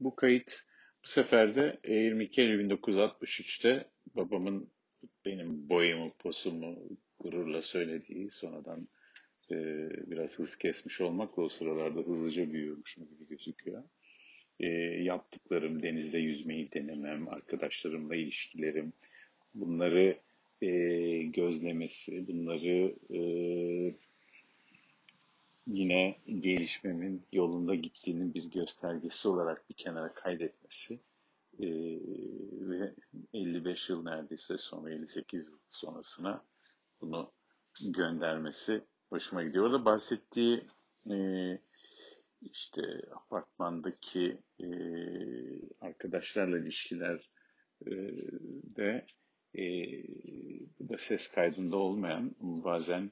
bu 0.00 0.16
kayıt 0.16 0.64
bu 1.04 1.08
sefer 1.08 1.56
de 1.56 1.78
e, 1.84 1.94
22 1.94 2.42
Eylül 2.42 2.70
1963'te 2.70 3.88
babamın 4.14 4.70
benim 5.24 5.68
boyumu, 5.68 6.14
posumu 6.18 6.78
gururla 7.18 7.62
söylediği 7.62 8.30
sonradan 8.30 8.88
e, 9.50 9.56
biraz 10.10 10.38
hız 10.38 10.56
kesmiş 10.56 11.00
olmakla 11.00 11.42
o 11.42 11.48
sıralarda 11.48 12.00
hızlıca 12.00 12.52
büyüyormuşum 12.52 13.08
gibi 13.08 13.28
gözüküyor. 13.28 13.82
E, 14.60 14.66
yaptıklarım, 15.02 15.82
denizde 15.82 16.18
yüzmeyi 16.18 16.72
denemem, 16.72 17.28
arkadaşlarımla 17.28 18.16
ilişkilerim, 18.16 18.92
bunları 19.54 20.18
e, 20.62 20.68
gözlemesi, 21.22 22.28
bunları 22.28 22.94
e, 23.14 23.20
yine 25.66 26.18
gelişmemin 26.26 27.26
yolunda 27.32 27.74
gittiğinin 27.74 28.34
bir 28.34 28.44
göstergesi 28.44 29.28
olarak 29.28 29.68
bir 29.70 29.74
kenara 29.74 30.14
kaydetmesi 30.14 31.00
e, 31.58 31.66
ve 32.68 32.94
55 33.32 33.88
yıl 33.88 34.02
neredeyse 34.02 34.58
sonra 34.58 34.90
58 34.90 35.48
yıl 35.48 35.58
sonrasına 35.66 36.44
bunu 37.00 37.32
göndermesi 37.84 38.82
hoşuma 39.08 39.42
gidiyor. 39.42 39.64
Orada 39.64 39.84
bahsettiği 39.84 40.66
e, 41.10 41.16
işte 42.40 42.82
apartmandaki 43.12 44.38
e, 44.60 44.66
arkadaşlarla 45.80 46.58
ilişkiler 46.58 47.30
e, 47.86 47.90
de 48.76 49.06
e, 49.58 49.64
bu 50.78 50.88
da 50.88 50.98
ses 50.98 51.28
kaydında 51.28 51.76
olmayan 51.76 52.34
bazen 52.40 53.10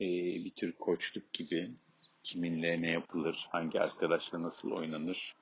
e, 0.00 0.06
bir 0.44 0.54
tür 0.54 0.72
koçluk 0.72 1.32
gibi 1.32 1.70
kiminle 2.26 2.82
ne 2.82 2.90
yapılır, 2.90 3.46
hangi 3.50 3.80
arkadaşla 3.80 4.42
nasıl 4.42 4.70
oynanır 4.70 5.34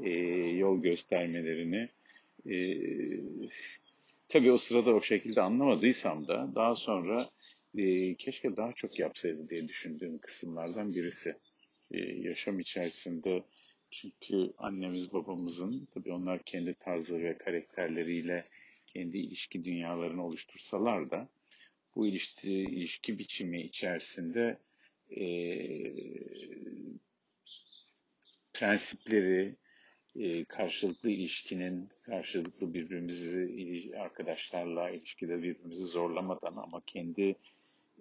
e, 0.00 0.10
yol 0.62 0.82
göstermelerini 0.82 1.88
e, 2.50 2.56
tabii 4.28 4.52
o 4.52 4.58
sırada 4.58 4.94
o 4.94 5.00
şekilde 5.00 5.40
anlamadıysam 5.40 6.28
da 6.28 6.50
daha 6.54 6.74
sonra 6.74 7.30
e, 7.78 8.14
keşke 8.14 8.56
daha 8.56 8.72
çok 8.72 8.98
yapsaydı 8.98 9.48
diye 9.48 9.68
düşündüğüm 9.68 10.18
kısımlardan 10.18 10.94
birisi. 10.94 11.36
E, 11.90 11.98
yaşam 11.98 12.60
içerisinde 12.60 13.42
çünkü 13.90 14.52
annemiz 14.58 15.12
babamızın 15.12 15.88
tabii 15.94 16.12
onlar 16.12 16.42
kendi 16.42 16.74
tarzları 16.74 17.24
ve 17.24 17.38
karakterleriyle 17.38 18.44
kendi 18.86 19.18
ilişki 19.18 19.64
dünyalarını 19.64 20.26
oluştursalar 20.26 21.10
da 21.10 21.28
bu 21.94 22.06
ilişki, 22.06 22.52
ilişki 22.52 23.18
biçimi 23.18 23.62
içerisinde 23.62 24.58
e, 25.10 25.26
prensipleri, 28.52 29.56
e, 30.16 30.44
karşılıklı 30.44 31.10
ilişkinin, 31.10 31.88
karşılıklı 32.02 32.74
birbirimizi 32.74 33.92
arkadaşlarla 33.98 34.90
ilişkide 34.90 35.42
birbirimizi 35.42 35.84
zorlamadan 35.84 36.56
ama 36.56 36.82
kendi 36.86 37.36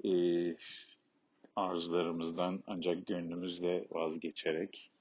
e, 0.05 0.11
arzularımızdan 1.55 2.63
ancak 2.67 3.07
gönlümüzle 3.07 3.85
vazgeçerek 3.91 4.91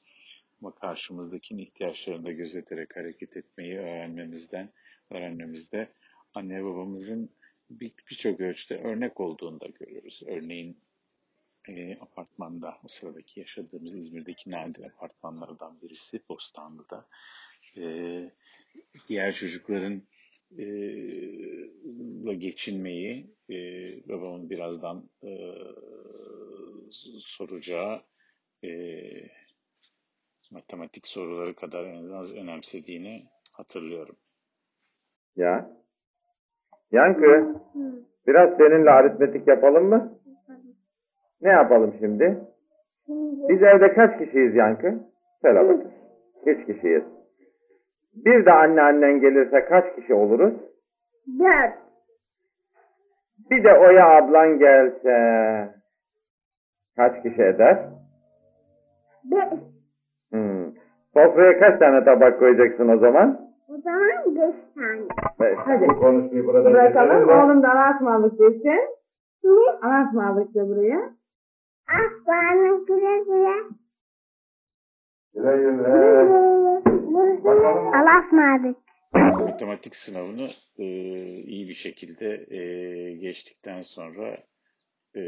ama 0.60 0.74
karşımızdakinin 0.74 1.62
ihtiyaçlarını 1.62 2.24
da 2.24 2.32
gözeterek 2.32 2.96
hareket 2.96 3.36
etmeyi 3.36 3.78
öğrenmemizden, 3.78 4.70
öğrenmemizde 5.10 5.88
anne 6.34 6.64
babamızın 6.64 7.30
birçok 7.70 8.38
bir 8.38 8.44
ölçüde 8.44 8.78
örnek 8.78 9.20
olduğunu 9.20 9.60
da 9.60 9.66
görüyoruz. 9.66 10.22
Örneğin 10.26 10.76
e, 11.68 11.98
apartmanda, 12.00 12.78
o 12.84 12.88
sıradaki 12.88 13.40
yaşadığımız 13.40 13.94
İzmir'deki 13.94 14.50
nadir 14.50 14.84
apartmanlardan 14.84 15.80
birisi 15.82 16.20
Bostanlı'da. 16.28 17.06
E, 17.76 17.82
diğer 19.08 19.32
çocukların 19.32 20.02
e, 20.58 20.66
la 22.24 22.32
geçinmeyi 22.32 23.34
e, 23.50 23.56
babamın 24.08 24.50
birazdan 24.50 25.10
e, 25.22 25.30
soracağı 27.20 28.02
e, 28.64 28.70
matematik 30.50 31.06
soruları 31.06 31.54
kadar 31.54 31.84
en 31.84 32.12
az 32.12 32.34
önemsediğini 32.34 33.26
hatırlıyorum. 33.52 34.16
Ya. 35.36 35.70
Yankı, 36.92 37.60
biraz 38.26 38.56
seninle 38.56 38.90
aritmetik 38.90 39.48
yapalım 39.48 39.88
mı? 39.88 40.13
Ne 41.44 41.50
yapalım 41.50 41.94
şimdi? 41.98 42.38
Biz 43.48 43.62
evde 43.62 43.94
kaç 43.94 44.18
kişiyiz 44.18 44.54
Yankı? 44.54 44.94
Söyle 45.42 45.60
bakayım. 45.60 45.92
Üç 46.46 46.66
kişiyiz. 46.66 47.02
Bir 48.14 48.46
de 48.46 48.52
anne 48.52 48.82
annen 48.82 49.20
gelirse 49.20 49.64
kaç 49.64 49.94
kişi 49.96 50.14
oluruz? 50.14 50.54
Dört. 51.38 51.74
Bir 53.50 53.64
de 53.64 53.74
Oya 53.74 54.16
ablan 54.16 54.58
gelse 54.58 55.14
kaç 56.96 57.22
kişi 57.22 57.42
eder? 57.42 57.78
Beş. 59.24 59.58
Hmm. 60.30 60.72
Sofraya 61.14 61.58
kaç 61.58 61.78
tane 61.78 62.04
tabak 62.04 62.38
koyacaksın 62.38 62.88
o 62.88 62.98
zaman? 62.98 63.40
O 63.68 63.76
zaman 63.76 64.36
beş 64.36 64.54
tane. 64.74 65.02
Beş. 65.40 65.58
Hadi. 65.58 65.88
Bu 65.88 66.00
konuşmayı 66.00 66.46
burada 66.46 66.70
Bırakalım. 66.70 67.28
Oğlum 67.28 67.62
da 67.62 67.72
Allah'a 67.72 67.94
ısmarladık 67.96 68.38
desin. 68.38 68.80
Allah'a 69.82 70.08
ısmarladık 70.08 70.54
da 70.54 70.68
buraya. 70.68 71.00
Ah 71.88 72.26
bana 72.26 72.84
güle 72.86 73.24
güle. 73.24 73.74
Güle 75.34 75.56
güle. 75.56 76.44
Bakalım. 77.44 77.86
Allah 77.86 78.26
ısmarladık. 78.26 78.84
Matematik 79.14 79.96
sınavını 79.96 80.48
e, 80.78 80.84
iyi 81.42 81.68
bir 81.68 81.74
şekilde 81.74 82.46
e, 82.56 82.60
geçtikten 83.14 83.82
sonra 83.82 84.46
e, 85.16 85.22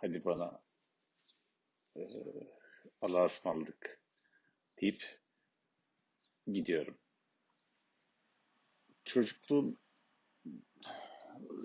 hadi 0.00 0.24
bana 0.24 0.62
e, 1.96 2.00
Allah'a 3.00 3.24
ısmarladık 3.24 4.00
deyip 4.80 5.02
gidiyorum. 6.46 6.98
Çocukluğum 9.04 9.76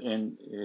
en 0.02 0.38
e, 0.54 0.60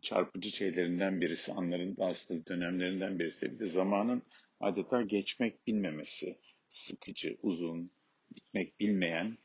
çarpıcı 0.00 0.50
şeylerinden 0.50 1.20
birisi, 1.20 1.52
anların 1.52 1.96
aslında 2.00 2.46
dönemlerinden 2.46 3.18
birisi. 3.18 3.52
Bir 3.52 3.58
de 3.58 3.66
zamanın 3.66 4.22
adeta 4.60 5.02
geçmek 5.02 5.66
bilmemesi, 5.66 6.38
sıkıcı, 6.68 7.36
uzun, 7.42 7.90
bitmek 8.34 8.80
bilmeyen, 8.80 9.38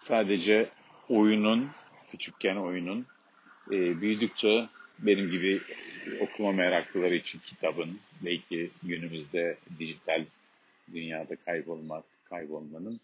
sadece 0.00 0.70
oyunun, 1.08 1.70
küçükken 2.10 2.56
oyunun, 2.56 3.06
e, 3.70 4.00
büyüdükçe 4.00 4.66
benim 4.98 5.30
gibi 5.30 5.60
okuma 6.20 6.52
meraklıları 6.52 7.14
için 7.14 7.38
kitabın, 7.38 8.00
belki 8.24 8.70
günümüzde 8.82 9.58
dijital 9.78 10.24
dünyada 10.92 11.36
kaybolmak, 11.36 12.04
kaybolmanın 12.24 13.00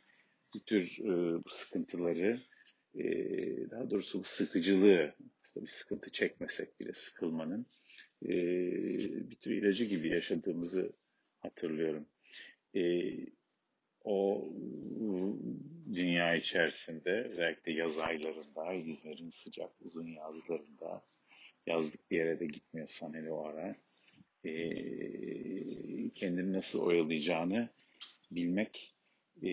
bu 0.54 0.60
tür 0.60 0.98
e, 0.98 1.42
sıkıntıları, 1.50 2.38
e, 2.94 3.04
daha 3.70 3.90
doğrusu 3.90 4.20
bu 4.20 4.24
sıkıcılığı, 4.24 5.14
aslında 5.42 5.66
bir 5.66 5.70
sıkıntı 5.70 6.10
çekmesek 6.10 6.80
bile 6.80 6.92
sıkılmanın 6.94 7.66
e, 8.22 8.30
bir 9.30 9.36
tür 9.36 9.50
ilacı 9.50 9.84
gibi 9.84 10.08
yaşadığımızı 10.08 10.92
hatırlıyorum. 11.40 12.06
E, 12.74 13.12
o 14.04 14.48
dünya 15.94 16.34
içerisinde 16.36 17.10
özellikle 17.10 17.72
yaz 17.72 17.98
aylarında, 17.98 18.72
İzmir'in 18.72 19.28
sıcak 19.28 19.70
uzun 19.80 20.06
yazlarında 20.06 21.02
yazlık 21.66 22.10
bir 22.10 22.16
yere 22.16 22.40
de 22.40 22.46
gitmiyorsan 22.46 23.14
hele 23.14 23.30
o 23.30 23.44
ara 23.44 23.76
kendini 26.14 26.52
nasıl 26.52 26.82
oyalayacağını 26.82 27.68
bilmek 28.30 28.91
e, 29.42 29.50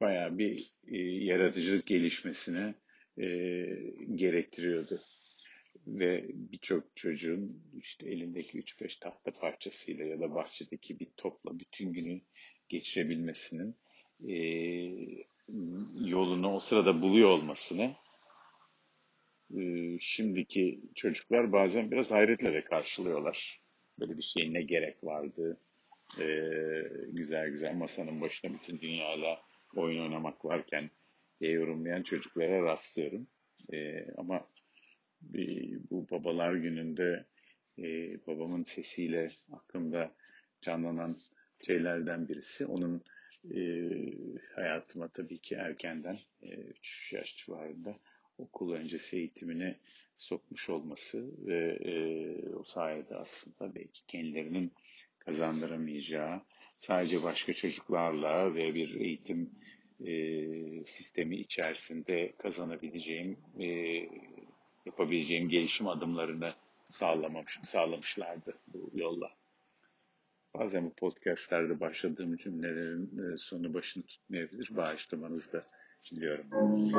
bayağı 0.00 0.38
bir 0.38 0.70
e, 0.88 0.96
yaratıcılık 0.98 1.86
gelişmesine 1.86 2.74
e, 3.18 3.26
gerektiriyordu. 4.14 5.00
Ve 5.86 6.24
birçok 6.28 6.96
çocuğun 6.96 7.62
işte 7.78 8.10
elindeki 8.10 8.58
3-5 8.58 9.00
tahta 9.00 9.30
parçasıyla 9.30 10.04
ya 10.04 10.20
da 10.20 10.34
bahçedeki 10.34 11.00
bir 11.00 11.08
topla 11.16 11.58
bütün 11.58 11.92
günü 11.92 12.20
geçirebilmesinin 12.68 13.76
e, 14.28 14.34
yolunu 16.04 16.54
o 16.54 16.60
sırada 16.60 17.02
buluyor 17.02 17.30
olmasını 17.30 17.96
e, 19.56 19.60
şimdiki 20.00 20.80
çocuklar 20.94 21.52
bazen 21.52 21.90
biraz 21.90 22.10
hayretle 22.10 22.64
karşılıyorlar. 22.64 23.60
Böyle 24.00 24.16
bir 24.16 24.22
şeye 24.22 24.52
ne 24.52 24.62
gerek 24.62 25.04
vardı, 25.04 25.60
e, 26.20 26.26
güzel 27.12 27.48
güzel 27.48 27.74
masanın 27.74 28.20
başına 28.20 28.52
bütün 28.54 28.80
dünyayla 28.80 29.40
oyun 29.76 30.02
oynamak 30.02 30.44
varken 30.44 30.90
diye 31.40 31.52
yorumlayan 31.52 32.02
çocuklara 32.02 32.62
rastlıyorum. 32.62 33.26
E, 33.72 34.06
ama 34.16 34.48
e, 35.34 35.42
bu 35.90 36.10
babalar 36.10 36.54
gününde 36.54 37.24
e, 37.78 37.84
babamın 38.26 38.62
sesiyle 38.62 39.28
aklımda 39.52 40.12
canlanan 40.60 41.16
şeylerden 41.66 42.28
birisi. 42.28 42.66
Onun 42.66 43.02
e, 43.54 43.60
hayatıma 44.54 45.08
tabii 45.08 45.38
ki 45.38 45.54
erkenden, 45.54 46.16
e, 46.42 46.54
3 46.54 47.12
yaş 47.12 47.36
civarında 47.36 47.96
okul 48.38 48.72
öncesi 48.72 49.16
eğitimine 49.16 49.76
sokmuş 50.16 50.70
olması 50.70 51.46
ve 51.46 51.78
e, 51.84 51.94
o 52.54 52.64
sayede 52.64 53.16
aslında 53.16 53.74
belki 53.74 54.06
kendilerinin 54.06 54.72
kazandıramayacağı, 55.26 56.40
sadece 56.74 57.22
başka 57.22 57.52
çocuklarla 57.52 58.54
ve 58.54 58.74
bir 58.74 59.00
eğitim 59.00 59.50
e, 60.00 60.14
sistemi 60.84 61.36
içerisinde 61.36 62.32
kazanabileceğim, 62.38 63.36
e, 63.60 63.66
yapabileceğim 64.86 65.48
gelişim 65.48 65.88
adımlarını 65.88 66.50
sağlamamış, 66.88 67.58
sağlamışlardı 67.62 68.54
bu 68.74 68.90
yolla. 68.94 69.30
Bazen 70.54 70.84
bu 70.84 70.90
podcastlerde 70.94 71.80
başladığım 71.80 72.36
cümlelerin 72.36 73.10
e, 73.18 73.36
sonu 73.36 73.74
başını 73.74 74.02
tutmayabilir. 74.02 74.70
Bağışlamanızı 74.76 75.52
da 75.52 75.64
diliyorum. 76.10 76.46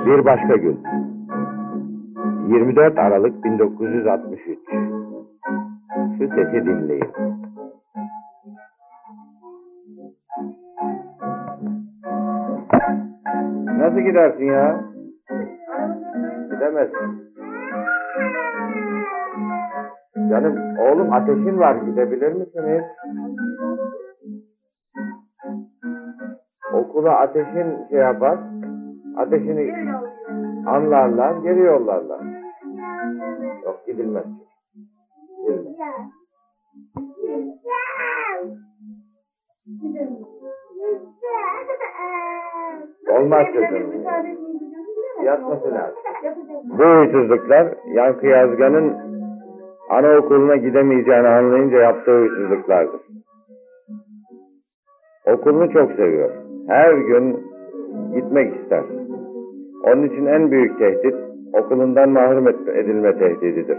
Bir 0.06 0.26
başka 0.26 0.56
gün. 0.56 0.84
24 2.50 2.98
Aralık 2.98 3.44
1963. 3.44 4.60
Şu 6.18 6.28
sesi 6.28 6.66
dinleyin. 6.66 7.47
Nasıl 13.98 14.10
gidersin 14.10 14.46
ya? 14.46 14.84
Gidemezsin. 16.52 17.32
Canım 20.30 20.56
oğlum 20.80 21.14
ateşin 21.14 21.60
var 21.60 21.76
gidebilir 21.76 22.32
misiniz? 22.32 22.84
Okula 26.74 27.20
ateşin 27.20 27.88
şey 27.90 28.00
yapar. 28.00 28.40
Ateşini 29.18 29.74
anlarlar, 30.68 31.36
geri 31.44 31.60
yollarlar. 31.60 32.17
Olmaz 43.18 43.48
çocuğum. 43.48 43.94
Yatması 45.26 45.72
lazım. 45.72 45.98
Bu 46.64 46.84
huysuzluklar 46.84 47.74
Yankı 47.94 48.28
Yazgan'ın 48.28 48.98
anaokuluna 49.90 50.56
gidemeyeceğini 50.56 51.28
anlayınca 51.28 51.78
yaptığı 51.78 52.20
huysuzluklardır. 52.20 53.02
Okulunu 55.26 55.74
çok 55.74 55.92
seviyor. 55.92 56.32
Her 56.68 56.94
gün 56.94 57.48
gitmek 58.16 58.56
ister. 58.62 58.84
Onun 59.84 60.04
için 60.04 60.26
en 60.26 60.52
büyük 60.52 60.80
tehdit 60.80 61.16
okulundan 61.54 62.10
mahrum 62.10 62.48
edilme 62.48 63.18
tehdididir. 63.20 63.78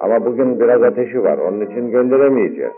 Ama 0.00 0.24
bugün 0.24 0.60
biraz 0.60 0.82
ateşi 0.82 1.22
var. 1.22 1.38
Onun 1.38 1.60
için 1.60 1.90
gönderemeyeceğiz. 1.90 2.72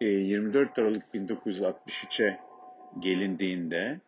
24 0.00 0.78
e, 0.78 0.82
Aralık 0.82 1.02
1963'e 1.14 2.36
gelindiğinde 3.02 4.00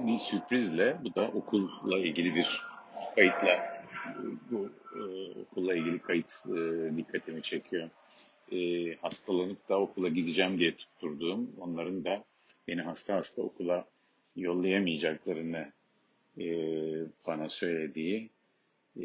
bir 0.00 0.18
sürprizle 0.18 0.96
bu 1.04 1.14
da 1.14 1.28
okulla 1.28 1.98
ilgili 1.98 2.34
bir 2.34 2.62
kayıtla 3.14 3.82
bu 4.50 4.70
e, 4.96 5.00
okulla 5.40 5.74
ilgili 5.74 5.98
kayıt 5.98 6.32
e, 6.46 6.96
dikkatimi 6.96 7.42
çekiyor. 7.42 7.90
E, 8.52 8.58
hastalanıp 8.94 9.68
da 9.68 9.80
okula 9.80 10.08
gideceğim 10.08 10.58
diye 10.58 10.76
tutturduğum 10.76 11.50
onların 11.58 12.04
da 12.04 12.24
beni 12.68 12.82
hasta 12.82 13.16
hasta 13.16 13.42
okula 13.42 13.88
yollayamayacaklarını 14.36 15.72
e, 16.38 16.46
bana 17.26 17.48
söylediği 17.48 18.30
e, 18.96 19.04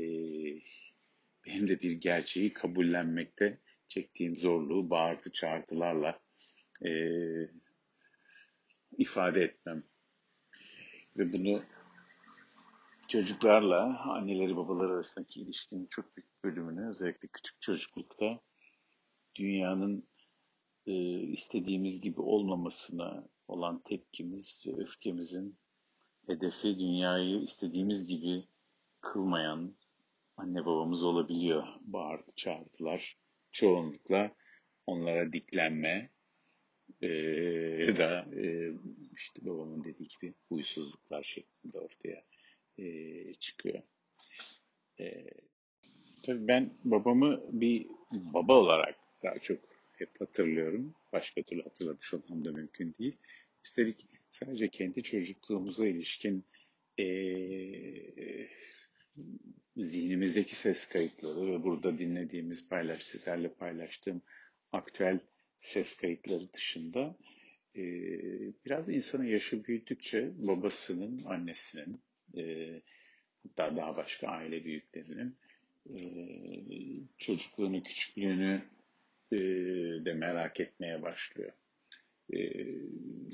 benim 1.46 1.68
de 1.68 1.82
bir 1.82 1.92
gerçeği 1.92 2.54
kabullenmekte 2.54 3.58
çektiğim 3.88 4.38
zorluğu 4.38 4.90
bağırtı 4.90 5.32
çağırtılarla 5.32 6.20
e, 6.86 6.92
ifade 8.98 9.42
etmem. 9.42 9.84
Ve 11.18 11.34
bunu 11.34 11.64
çocuklarla 13.08 14.00
anneleri 14.12 14.58
babaları 14.58 14.94
arasındaki 14.94 15.42
ilişkinin 15.42 15.88
çok 15.90 16.18
büyük 16.18 16.44
bölümünü 16.44 16.90
özellikle 16.90 17.28
küçük 17.28 17.62
çocuklukta 17.62 18.40
dünyanın 19.36 20.08
e, 20.86 20.94
istediğimiz 21.20 22.02
gibi 22.02 22.22
olmamasına 22.22 23.28
olan 23.48 23.80
tepkimiz 23.80 24.64
ve 24.68 24.84
öfkemizin 24.84 25.60
hedefi 26.28 26.80
dünyayı 26.80 27.40
istediğimiz 27.40 28.06
gibi 28.06 28.48
kılmayan 29.02 29.76
anne 30.38 30.66
babamız 30.66 31.04
olabiliyor. 31.04 31.68
Bağırdı 31.82 32.32
çağırdılar. 32.36 33.18
Çoğunlukla 33.52 34.36
onlara 34.88 35.34
diklenme 35.34 36.10
e, 37.02 37.10
da 37.98 38.26
e, 38.36 38.72
işte 39.16 39.46
babamın 39.46 39.84
dediği 39.84 40.08
gibi 40.08 40.34
huysuzluklar 40.50 41.24
şeklinde 41.24 41.80
ortaya 41.80 42.24
e, 42.78 43.34
çıkıyor. 43.34 43.82
E, 45.00 45.28
tabii 46.24 46.48
ben 46.48 46.74
babamı 46.84 47.42
bir 47.52 47.88
baba 48.12 48.54
olarak 48.54 48.96
daha 49.24 49.40
çok 49.40 49.60
hep 49.92 50.22
hatırlıyorum. 50.22 50.96
Başka 51.14 51.42
türlü 51.42 51.64
hatırlamış 51.64 52.14
olmam 52.14 52.46
da 52.46 52.52
mümkün 52.52 52.96
değil. 53.00 53.18
Üstelik 53.66 54.06
sadece 54.30 54.68
kendi 54.68 55.04
çocukluğumuza 55.04 55.88
ilişkin 55.88 56.46
e, 57.00 57.08
zihnimizdeki 59.78 60.56
ses 60.56 60.90
kayıtları 60.90 61.52
ve 61.52 61.64
burada 61.64 61.98
dinlediğimiz, 61.98 62.70
paylaş, 62.70 63.04
sizlerle 63.04 63.54
paylaştığım 63.54 64.22
aktüel 64.72 65.20
ses 65.62 65.98
kayıtları 65.98 66.54
dışında 66.54 67.16
e, 67.76 67.82
biraz 68.66 68.90
insanın 68.90 69.26
yaşı 69.26 69.66
büyüdükçe 69.66 70.32
babasının, 70.38 71.22
annesinin, 71.26 72.02
e, 72.38 72.74
hatta 73.44 73.76
daha 73.78 73.98
başka 73.98 74.28
aile 74.28 74.64
büyüklerinin 74.66 75.38
e, 75.90 75.98
çocukluğunu, 77.18 77.84
küçüklüğünü 77.84 78.62
e, 79.32 79.38
de 80.06 80.14
merak 80.14 80.60
etmeye 80.60 81.02
başlıyor. 81.02 81.52
E, 82.34 82.38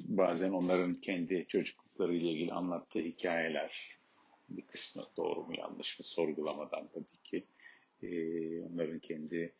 bazen 0.05 0.51
onların 0.51 0.95
kendi 0.95 1.45
çocuklukları 1.47 2.15
ile 2.15 2.31
ilgili 2.31 2.51
anlattığı 2.51 2.99
hikayeler, 2.99 3.97
bir 4.49 4.61
kısmı 4.61 5.03
doğru 5.17 5.43
mu 5.45 5.53
yanlış 5.57 5.99
mı 5.99 6.05
sorgulamadan 6.05 6.89
tabii 6.93 7.23
ki 7.23 7.43
e, 8.03 8.09
onların 8.61 8.99
kendi 8.99 9.53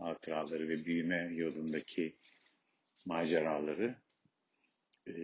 hatıraları 0.00 0.68
ve 0.68 0.84
büyüme 0.84 1.30
yolundaki 1.34 2.16
maceraları 3.06 3.96
e, 5.08 5.14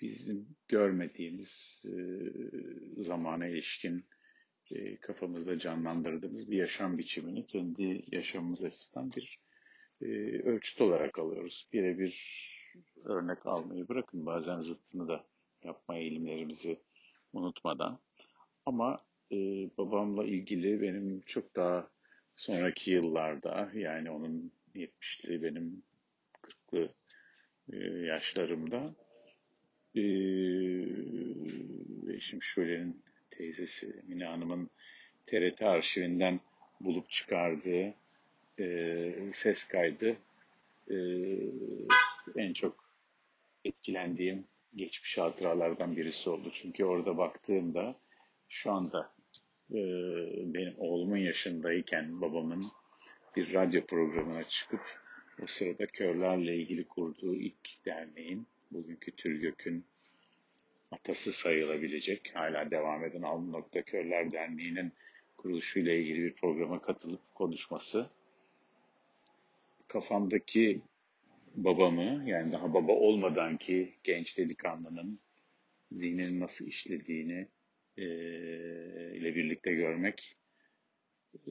bizim 0.00 0.56
görmediğimiz 0.68 1.82
e, 1.86 1.96
zamana 3.02 3.46
ilişkin 3.46 4.04
e, 4.74 4.96
kafamızda 4.96 5.58
canlandırdığımız 5.58 6.50
bir 6.50 6.56
yaşam 6.56 6.98
biçimini 6.98 7.46
kendi 7.46 8.04
yaşamımız 8.12 8.64
açısından 8.64 9.12
bir 9.12 9.40
ölçüt 10.44 10.80
olarak 10.80 11.18
alıyoruz. 11.18 11.68
Birebir 11.72 12.42
örnek 13.04 13.46
almayı 13.46 13.88
bırakın 13.88 14.26
bazen 14.26 14.60
zıttını 14.60 15.08
da 15.08 15.26
yapma 15.64 15.96
eğilimlerimizi 15.96 16.80
unutmadan. 17.32 18.00
Ama 18.66 19.04
babamla 19.78 20.24
ilgili 20.24 20.80
benim 20.82 21.20
çok 21.20 21.56
daha 21.56 21.91
sonraki 22.34 22.90
yıllarda 22.90 23.70
yani 23.74 24.10
onun 24.10 24.52
70'li 24.74 25.42
benim 25.42 25.82
40'lı 26.42 26.88
e, 27.72 27.76
yaşlarımda 28.06 28.94
eşim 32.14 32.42
Şöle'nin 32.42 33.02
teyzesi 33.30 34.02
Mine 34.06 34.24
Hanım'ın 34.24 34.70
TRT 35.26 35.62
arşivinden 35.62 36.40
bulup 36.80 37.10
çıkardığı 37.10 37.94
e, 38.58 39.14
ses 39.32 39.64
kaydı 39.64 40.16
e, 40.90 40.96
en 42.36 42.52
çok 42.52 42.84
etkilendiğim 43.64 44.44
geçmiş 44.76 45.18
hatıralardan 45.18 45.96
birisi 45.96 46.30
oldu. 46.30 46.50
Çünkü 46.52 46.84
orada 46.84 47.18
baktığımda 47.18 47.96
şu 48.48 48.72
anda 48.72 49.11
benim 50.54 50.74
oğlumun 50.78 51.16
yaşındayken 51.16 52.20
babamın 52.20 52.66
bir 53.36 53.54
radyo 53.54 53.86
programına 53.86 54.44
çıkıp 54.44 55.00
o 55.42 55.46
sırada 55.46 55.86
körlerle 55.86 56.56
ilgili 56.56 56.84
kurduğu 56.84 57.34
ilk 57.34 57.84
derneğin 57.86 58.46
bugünkü 58.70 59.12
Türgök'ün 59.12 59.84
atası 60.90 61.32
sayılabilecek 61.32 62.30
hala 62.34 62.70
devam 62.70 63.04
eden 63.04 63.22
Alnı 63.22 63.52
Nokta 63.52 63.82
Körler 63.82 64.32
Derneği'nin 64.32 64.92
kuruluşuyla 65.36 65.92
ilgili 65.92 66.22
bir 66.22 66.34
programa 66.34 66.82
katılıp 66.82 67.34
konuşması 67.34 68.10
kafamdaki 69.88 70.80
babamı 71.54 72.22
yani 72.26 72.52
daha 72.52 72.74
baba 72.74 72.92
olmadan 72.92 73.56
ki 73.56 73.94
genç 74.04 74.38
delikanlının 74.38 75.18
zihninin 75.92 76.40
nasıl 76.40 76.66
işlediğini 76.66 77.48
e, 77.96 78.04
ile 79.16 79.34
birlikte 79.34 79.72
görmek 79.72 80.36
e, 81.34 81.50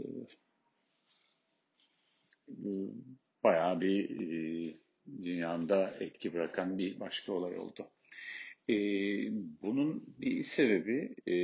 bayağı 3.44 3.82
bir 3.82 4.10
e, 4.10 4.74
dünyamda 5.24 5.94
etki 6.00 6.34
bırakan 6.34 6.78
bir 6.78 7.00
başka 7.00 7.34
olay 7.34 7.60
oldu. 7.60 7.92
E, 8.70 8.76
bunun 9.62 10.04
bir 10.20 10.44
sebebi 10.44 11.16
e, 11.28 11.36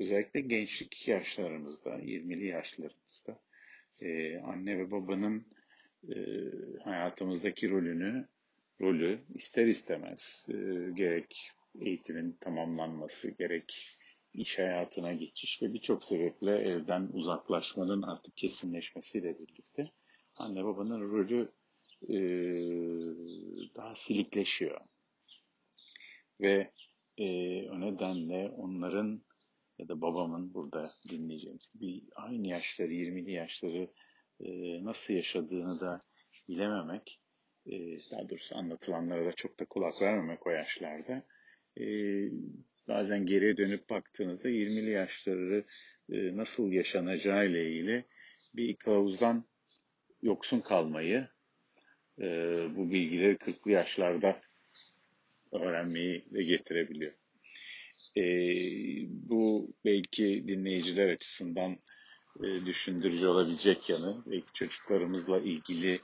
özellikle 0.00 0.40
gençlik 0.40 1.08
yaşlarımızda, 1.08 1.90
20'li 1.90 2.46
yaşlarımızda 2.46 3.40
e, 4.00 4.38
anne 4.38 4.78
ve 4.78 4.90
babanın 4.90 5.46
e, 6.08 6.16
hayatımızdaki 6.84 7.70
rolünü 7.70 8.28
rolü 8.80 9.18
ister 9.34 9.66
istemez 9.66 10.48
e, 10.50 10.54
gerek 10.94 11.50
eğitimin 11.80 12.32
tamamlanması 12.40 13.30
gerek 13.30 13.98
iş 14.36 14.58
hayatına 14.58 15.12
geçiş 15.12 15.62
ve 15.62 15.74
birçok 15.74 16.02
sebeple 16.02 16.50
evden 16.50 17.08
uzaklaşmanın 17.12 18.02
artık 18.02 18.36
kesinleşmesiyle 18.36 19.38
birlikte 19.38 19.90
anne 20.36 20.64
babanın 20.64 21.00
rolü 21.00 21.52
e, 22.08 22.16
daha 23.76 23.94
silikleşiyor. 23.94 24.80
Ve 26.40 26.70
e, 27.18 27.26
o 27.70 27.80
nedenle 27.80 28.48
onların 28.48 29.22
ya 29.78 29.88
da 29.88 30.00
babamın 30.00 30.54
burada 30.54 30.90
dinleyeceğimiz 31.08 31.72
gibi 31.72 32.02
aynı 32.14 32.48
yaşları, 32.48 32.92
20'li 32.92 33.32
yaşları 33.32 33.90
e, 34.40 34.84
nasıl 34.84 35.14
yaşadığını 35.14 35.80
da 35.80 36.02
bilememek, 36.48 37.20
e, 37.66 37.72
daha 38.10 38.28
doğrusu 38.28 38.56
anlatılanlara 38.56 39.26
da 39.26 39.32
çok 39.32 39.60
da 39.60 39.64
kulak 39.64 40.02
vermemek 40.02 40.46
o 40.46 40.50
yaşlarda 40.50 41.26
e, 41.80 41.84
bazen 42.88 43.26
geriye 43.26 43.56
dönüp 43.56 43.90
baktığınızda 43.90 44.48
20'li 44.48 44.90
yaşları 44.90 45.64
e, 46.12 46.36
nasıl 46.36 46.72
yaşanacağı 46.72 47.46
ile 47.46 47.70
ilgili 47.70 48.04
bir 48.54 48.76
kılavuzdan 48.76 49.44
yoksun 50.22 50.60
kalmayı, 50.60 51.28
e, 52.20 52.26
bu 52.76 52.90
bilgileri 52.90 53.36
40'lı 53.36 53.70
yaşlarda 53.70 54.40
öğrenmeyi 55.52 56.24
de 56.30 56.42
getirebiliyor. 56.42 57.12
E, 58.16 58.22
bu 59.08 59.74
belki 59.84 60.44
dinleyiciler 60.48 61.08
açısından 61.08 61.78
düşündürücü 62.66 63.26
olabilecek 63.26 63.90
yanı, 63.90 64.22
belki 64.26 64.52
çocuklarımızla 64.52 65.40
ilgili 65.40 66.00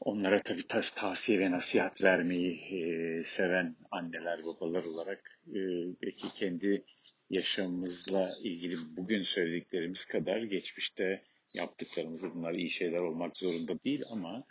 onlara 0.00 0.42
tabii 0.42 0.66
tas 0.66 0.90
tavsiye 0.90 1.38
ve 1.38 1.50
nasihat 1.50 2.02
vermeyi 2.02 2.52
e, 2.52 3.22
seven 3.22 3.76
anneler 3.90 4.40
babalar 4.46 4.84
olarak 4.84 5.40
e, 5.48 5.60
belki 6.02 6.30
kendi 6.34 6.84
yaşamımızla 7.30 8.34
ilgili 8.42 8.76
bugün 8.96 9.22
söylediklerimiz 9.22 10.04
kadar 10.04 10.42
geçmişte 10.42 11.22
yaptıklarımızı 11.54 12.34
bunlar 12.34 12.54
iyi 12.54 12.70
şeyler 12.70 12.98
olmak 12.98 13.36
zorunda 13.36 13.82
değil 13.82 14.02
ama 14.10 14.44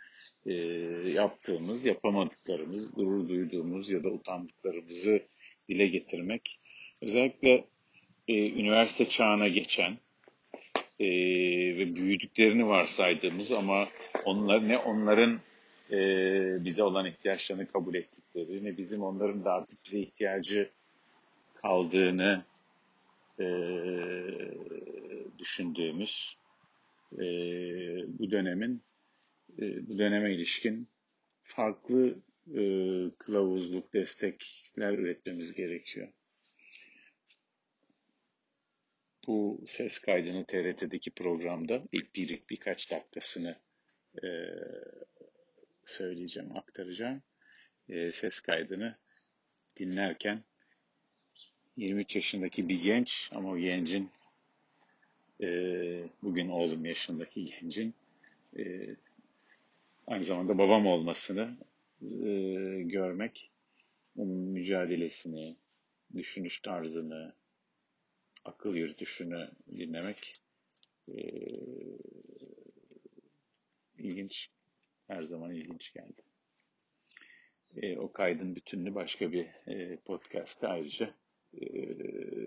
e, 0.46 0.52
yaptığımız, 1.10 1.84
yapamadıklarımız, 1.84 2.94
gurur 2.94 3.28
duyduğumuz 3.28 3.90
ya 3.90 4.04
da 4.04 4.08
utandıklarımızı 4.08 5.22
dile 5.68 5.86
getirmek 5.86 6.60
özellikle 7.02 7.64
e, 8.28 8.50
üniversite 8.50 9.08
çağına 9.08 9.48
geçen 9.48 9.98
e, 11.00 11.06
ve 11.78 11.96
büyüdüklerini 11.96 12.66
varsaydığımız 12.66 13.52
ama 13.52 13.88
onlar 14.24 14.68
ne 14.68 14.78
onların 14.78 15.40
e, 15.90 15.98
bize 16.64 16.82
olan 16.82 17.06
ihtiyaçlarını 17.06 17.66
kabul 17.66 17.94
ettikleri 17.94 18.64
ne 18.64 18.76
bizim 18.76 19.02
onların 19.02 19.44
da 19.44 19.52
artık 19.52 19.84
bize 19.84 20.00
ihtiyacı 20.00 20.70
kaldığını 21.54 22.44
e, 23.40 23.46
düşündüğümüz 25.38 26.36
e, 27.12 27.24
bu 28.18 28.30
dönemin 28.30 28.82
e, 29.58 29.88
bu 29.88 29.98
döneme 29.98 30.34
ilişkin 30.34 30.88
farklı 31.42 32.14
e, 32.54 32.60
kılavuzluk, 33.18 33.92
destekler 33.94 34.98
üretmemiz 34.98 35.54
gerekiyor. 35.54 36.08
Bu 39.26 39.62
ses 39.66 39.98
kaydını 39.98 40.44
TRT'deki 40.44 41.10
programda 41.10 41.82
ilk 41.92 42.14
bir 42.14 42.42
birkaç 42.50 42.90
dakikasını 42.90 43.56
e, 44.24 44.28
söyleyeceğim, 45.84 46.56
aktaracağım. 46.56 47.22
E, 47.88 48.12
ses 48.12 48.40
kaydını 48.40 48.94
dinlerken 49.76 50.44
23 51.76 52.16
yaşındaki 52.16 52.68
bir 52.68 52.82
genç 52.82 53.30
ama 53.32 53.50
o 53.50 53.58
gencin 53.58 54.10
e, 55.40 55.48
bugün 56.22 56.48
oğlum 56.48 56.84
yaşındaki 56.84 57.44
gencin 57.44 57.94
e, 58.58 58.96
aynı 60.06 60.22
zamanda 60.22 60.58
babam 60.58 60.86
olmasını 60.86 61.56
e, 62.02 62.08
görmek, 62.82 63.50
onun 64.16 64.36
mücadelesini, 64.36 65.56
düşünüş 66.14 66.60
tarzını, 66.60 67.32
akıl 68.46 68.74
yürütüşünü 68.74 69.50
dinlemek 69.70 70.32
e, 71.08 71.16
ilginç, 73.98 74.50
her 75.06 75.22
zaman 75.22 75.50
ilginç 75.50 75.92
geldi. 75.92 76.22
E, 77.76 77.98
o 77.98 78.12
kaydın 78.12 78.56
bütününü 78.56 78.94
başka 78.94 79.32
bir 79.32 79.46
e, 79.66 79.96
podcast'ta 79.96 80.68
ayrıca 80.68 81.14
e, 81.54 81.66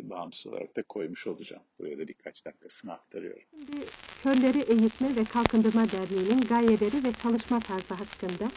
bağımsız 0.09 0.47
olarak 0.47 0.75
da 0.75 0.83
koymuş 0.83 1.27
olacağım. 1.27 1.63
Buraya 1.79 1.97
da 1.97 2.07
birkaç 2.07 2.45
dakikasını 2.45 2.93
aktarıyorum. 2.93 3.43
Şimdi 3.51 3.85
Körleri 4.23 4.59
Eğitme 4.59 5.15
ve 5.15 5.25
Kalkındırma 5.25 5.91
Derneği'nin 5.91 6.41
gayeleri 6.41 7.03
ve 7.03 7.13
çalışma 7.23 7.59
tarzı 7.59 7.93
hakkında 7.93 8.51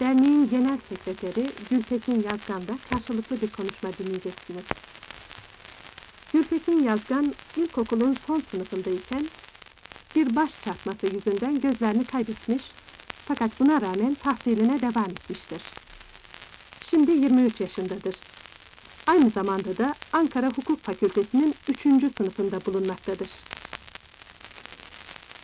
derneğin 0.00 0.48
genel 0.48 0.78
sekreteri 0.88 1.46
Gültekin 1.70 2.22
Yazgan'da 2.22 2.78
karşılıklı 2.90 3.40
bir 3.40 3.50
konuşma 3.50 3.90
dinleyeceksiniz. 3.98 4.64
Gültekin 6.36 6.82
Yazgan 6.82 7.34
ilkokulun 7.56 8.16
son 8.26 8.42
sınıfındayken 8.50 9.26
bir 10.16 10.36
baş 10.36 10.50
çarpması 10.64 11.06
yüzünden 11.06 11.60
gözlerini 11.60 12.04
kaybetmiş 12.04 12.62
fakat 13.28 13.60
buna 13.60 13.80
rağmen 13.80 14.14
tahsiline 14.14 14.80
devam 14.80 15.04
etmiştir. 15.04 15.62
Şimdi 16.90 17.10
23 17.10 17.60
yaşındadır. 17.60 18.16
Aynı 19.06 19.30
zamanda 19.30 19.78
da 19.78 19.94
Ankara 20.12 20.48
Hukuk 20.48 20.82
Fakültesi'nin 20.82 21.54
3. 21.68 21.80
sınıfında 22.16 22.66
bulunmaktadır. 22.66 23.28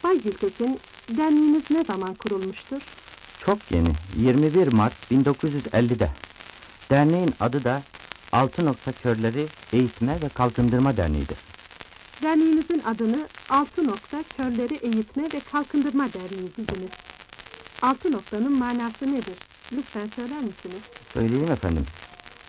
Bay 0.05 0.18
Gültekin, 0.18 0.81
derneğiniz 1.09 1.70
ne 1.70 1.85
zaman 1.85 2.14
kurulmuştur? 2.14 2.83
Çok 3.44 3.59
yeni. 3.70 3.92
21 4.16 4.68
Mart 4.68 4.94
1950'de. 5.11 6.11
Derneğin 6.90 7.35
adı 7.40 7.64
da 7.64 7.83
Altı 8.33 8.64
Nokta 8.66 8.92
Körleri 8.92 9.47
Eğitme 9.73 10.23
ve 10.23 10.29
Kalkındırma 10.29 10.97
Derneği'dir. 10.97 11.37
Derneğinizin 12.23 12.83
adını 12.85 13.29
Altı 13.51 13.87
Nokta 13.87 14.25
Körleri 14.37 14.75
Eğitme 14.75 15.23
ve 15.23 15.40
Kalkındırma 15.53 16.12
Derneği 16.12 16.57
dediniz. 16.57 16.90
Altı 17.83 18.12
noktanın 18.12 18.59
manası 18.59 19.12
nedir? 19.12 19.37
Lütfen 19.73 20.11
söyler 20.16 20.38
misiniz? 20.38 20.83
Söyleyeyim 21.14 21.53
efendim. 21.53 21.87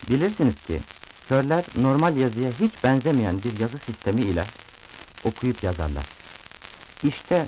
Bilirsiniz 0.08 0.54
ki 0.66 0.80
körler 1.28 1.64
normal 1.76 2.16
yazıya 2.16 2.50
hiç 2.60 2.72
benzemeyen 2.84 3.42
bir 3.42 3.58
yazı 3.58 3.78
sistemi 3.78 4.20
ile 4.20 4.44
okuyup 5.24 5.62
yazarlar. 5.62 6.04
İşte 7.02 7.46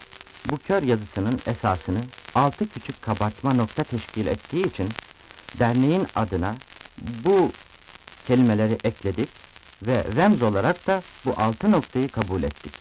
bu 0.50 0.58
kör 0.58 0.82
yazısının 0.82 1.40
esasını 1.46 2.00
altı 2.34 2.68
küçük 2.68 3.02
kabartma 3.02 3.54
nokta 3.54 3.84
teşkil 3.84 4.26
ettiği 4.26 4.66
için 4.66 4.88
derneğin 5.58 6.06
adına 6.14 6.54
bu 7.24 7.50
kelimeleri 8.26 8.74
ekledik 8.84 9.28
ve 9.82 10.04
remz 10.16 10.42
olarak 10.42 10.86
da 10.86 11.02
bu 11.24 11.30
altı 11.36 11.72
noktayı 11.72 12.08
kabul 12.08 12.42
ettik. 12.42 12.72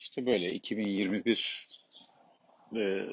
İşte 0.00 0.26
böyle 0.26 0.52
2021 0.52 1.68
e, 2.76 3.06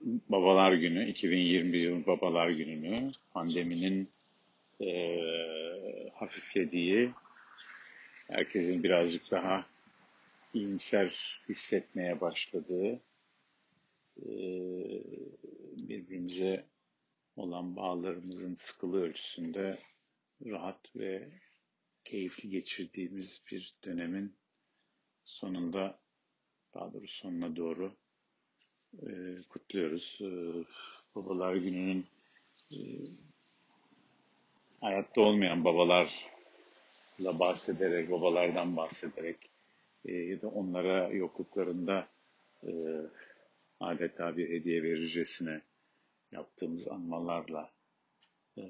Babalar 0.00 0.72
Günü, 0.72 1.08
2021 1.08 1.80
yıl 1.80 2.06
Babalar 2.06 2.48
Günü'nü 2.48 3.12
pandeminin 3.30 4.08
e, 4.80 4.90
hafiflediği, 6.14 7.10
herkesin 8.28 8.82
birazcık 8.82 9.30
daha 9.30 9.66
iyimser 10.54 11.40
hissetmeye 11.48 12.20
başladığı, 12.20 13.00
e, 14.18 14.30
birbirimize 15.88 16.64
olan 17.40 17.76
bağlarımızın 17.76 18.54
sıkılı 18.54 19.02
ölçüsünde 19.02 19.78
rahat 20.46 20.96
ve 20.96 21.28
keyifli 22.04 22.50
geçirdiğimiz 22.50 23.42
bir 23.50 23.74
dönemin 23.84 24.36
sonunda, 25.24 25.98
daha 26.74 26.92
doğrusu 26.92 27.14
sonuna 27.16 27.56
doğru 27.56 27.92
e, 29.02 29.08
kutluyoruz. 29.48 30.18
E, 30.20 30.30
Babalar 31.14 31.54
Günü'nün 31.54 32.06
e, 32.72 32.78
hayatta 34.80 35.20
olmayan 35.20 35.64
babalarla 35.64 36.08
bahsederek, 37.20 38.10
babalardan 38.10 38.76
bahsederek 38.76 39.50
e, 40.04 40.12
ya 40.12 40.42
da 40.42 40.48
onlara 40.48 41.08
yokluklarında 41.08 42.08
e, 42.62 42.70
adeta 43.80 44.36
bir 44.36 44.48
hediye 44.48 44.82
verircesine 44.82 45.60
yaptığımız 46.32 46.88
anmalarla 46.88 47.72
e, 48.58 48.62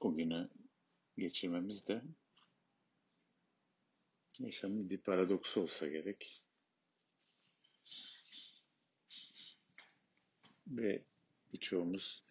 o 0.00 0.14
günü 0.14 0.48
geçirmemiz 1.18 1.88
de 1.88 2.02
yaşamın 4.38 4.90
bir 4.90 4.98
paradoksu 4.98 5.60
olsa 5.60 5.88
gerek. 5.88 6.42
Ve 10.66 11.02
birçoğumuz 11.52 12.22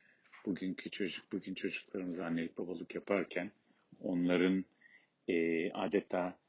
bugünkü 0.46 0.90
çocuk, 0.90 1.32
bugün 1.32 1.54
çocuklarımız 1.54 2.20
annelik 2.20 2.58
babalık 2.58 2.96
yaparken 2.96 3.52
onların 4.00 4.66
e, 5.28 5.72
adeta 5.72 6.40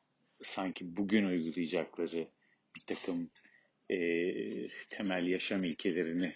sanki 0.42 0.96
bugün 0.96 1.24
uygulayacakları 1.24 2.28
bir 2.76 2.81
takım 2.87 3.31
e, 3.92 4.68
temel 4.88 5.26
yaşam 5.26 5.64
ilkelerini 5.64 6.33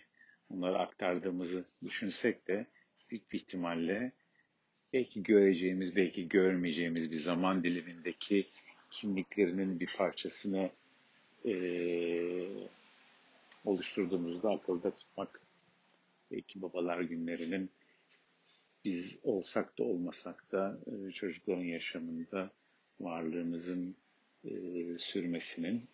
onlara 0.51 0.79
aktardığımızı 0.79 1.64
düşünsek 1.85 2.49
de 2.49 2.66
büyük 3.11 3.33
bir 3.33 3.38
ihtimalle 3.38 4.12
belki 4.92 5.23
göreceğimiz, 5.23 5.97
belki 5.97 6.29
görmeyeceğimiz 6.29 7.11
bir 7.11 7.16
zaman 7.16 7.64
dilimindeki 7.64 8.47
kimliklerinin 8.90 9.81
bir 9.81 9.90
parçasını 9.97 10.71
e, 11.45 11.53
oluşturduğumuzda 13.64 14.51
akılda 14.51 14.90
tutmak 14.90 15.40
belki 16.31 16.62
babalar 16.62 17.01
günlerinin 17.01 17.71
biz 18.85 19.21
olsak 19.23 19.79
da 19.79 19.85
olmasak 19.85 20.53
da 20.53 20.79
e, 20.87 21.11
çocukların 21.11 21.64
yaşamında 21.64 22.51
varlığımızın 23.01 23.97
e, 24.45 24.51
sürmesinin 24.99 25.88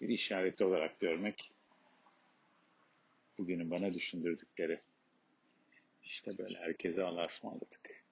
bir 0.00 0.08
işareti 0.08 0.64
olarak 0.64 1.00
görmek 1.00 1.52
bugünün 3.38 3.70
bana 3.70 3.94
düşündürdükleri. 3.94 4.80
İşte 6.04 6.38
böyle 6.38 6.58
herkese 6.58 7.02
Allah'a 7.02 7.24
ısmarladık. 7.24 8.05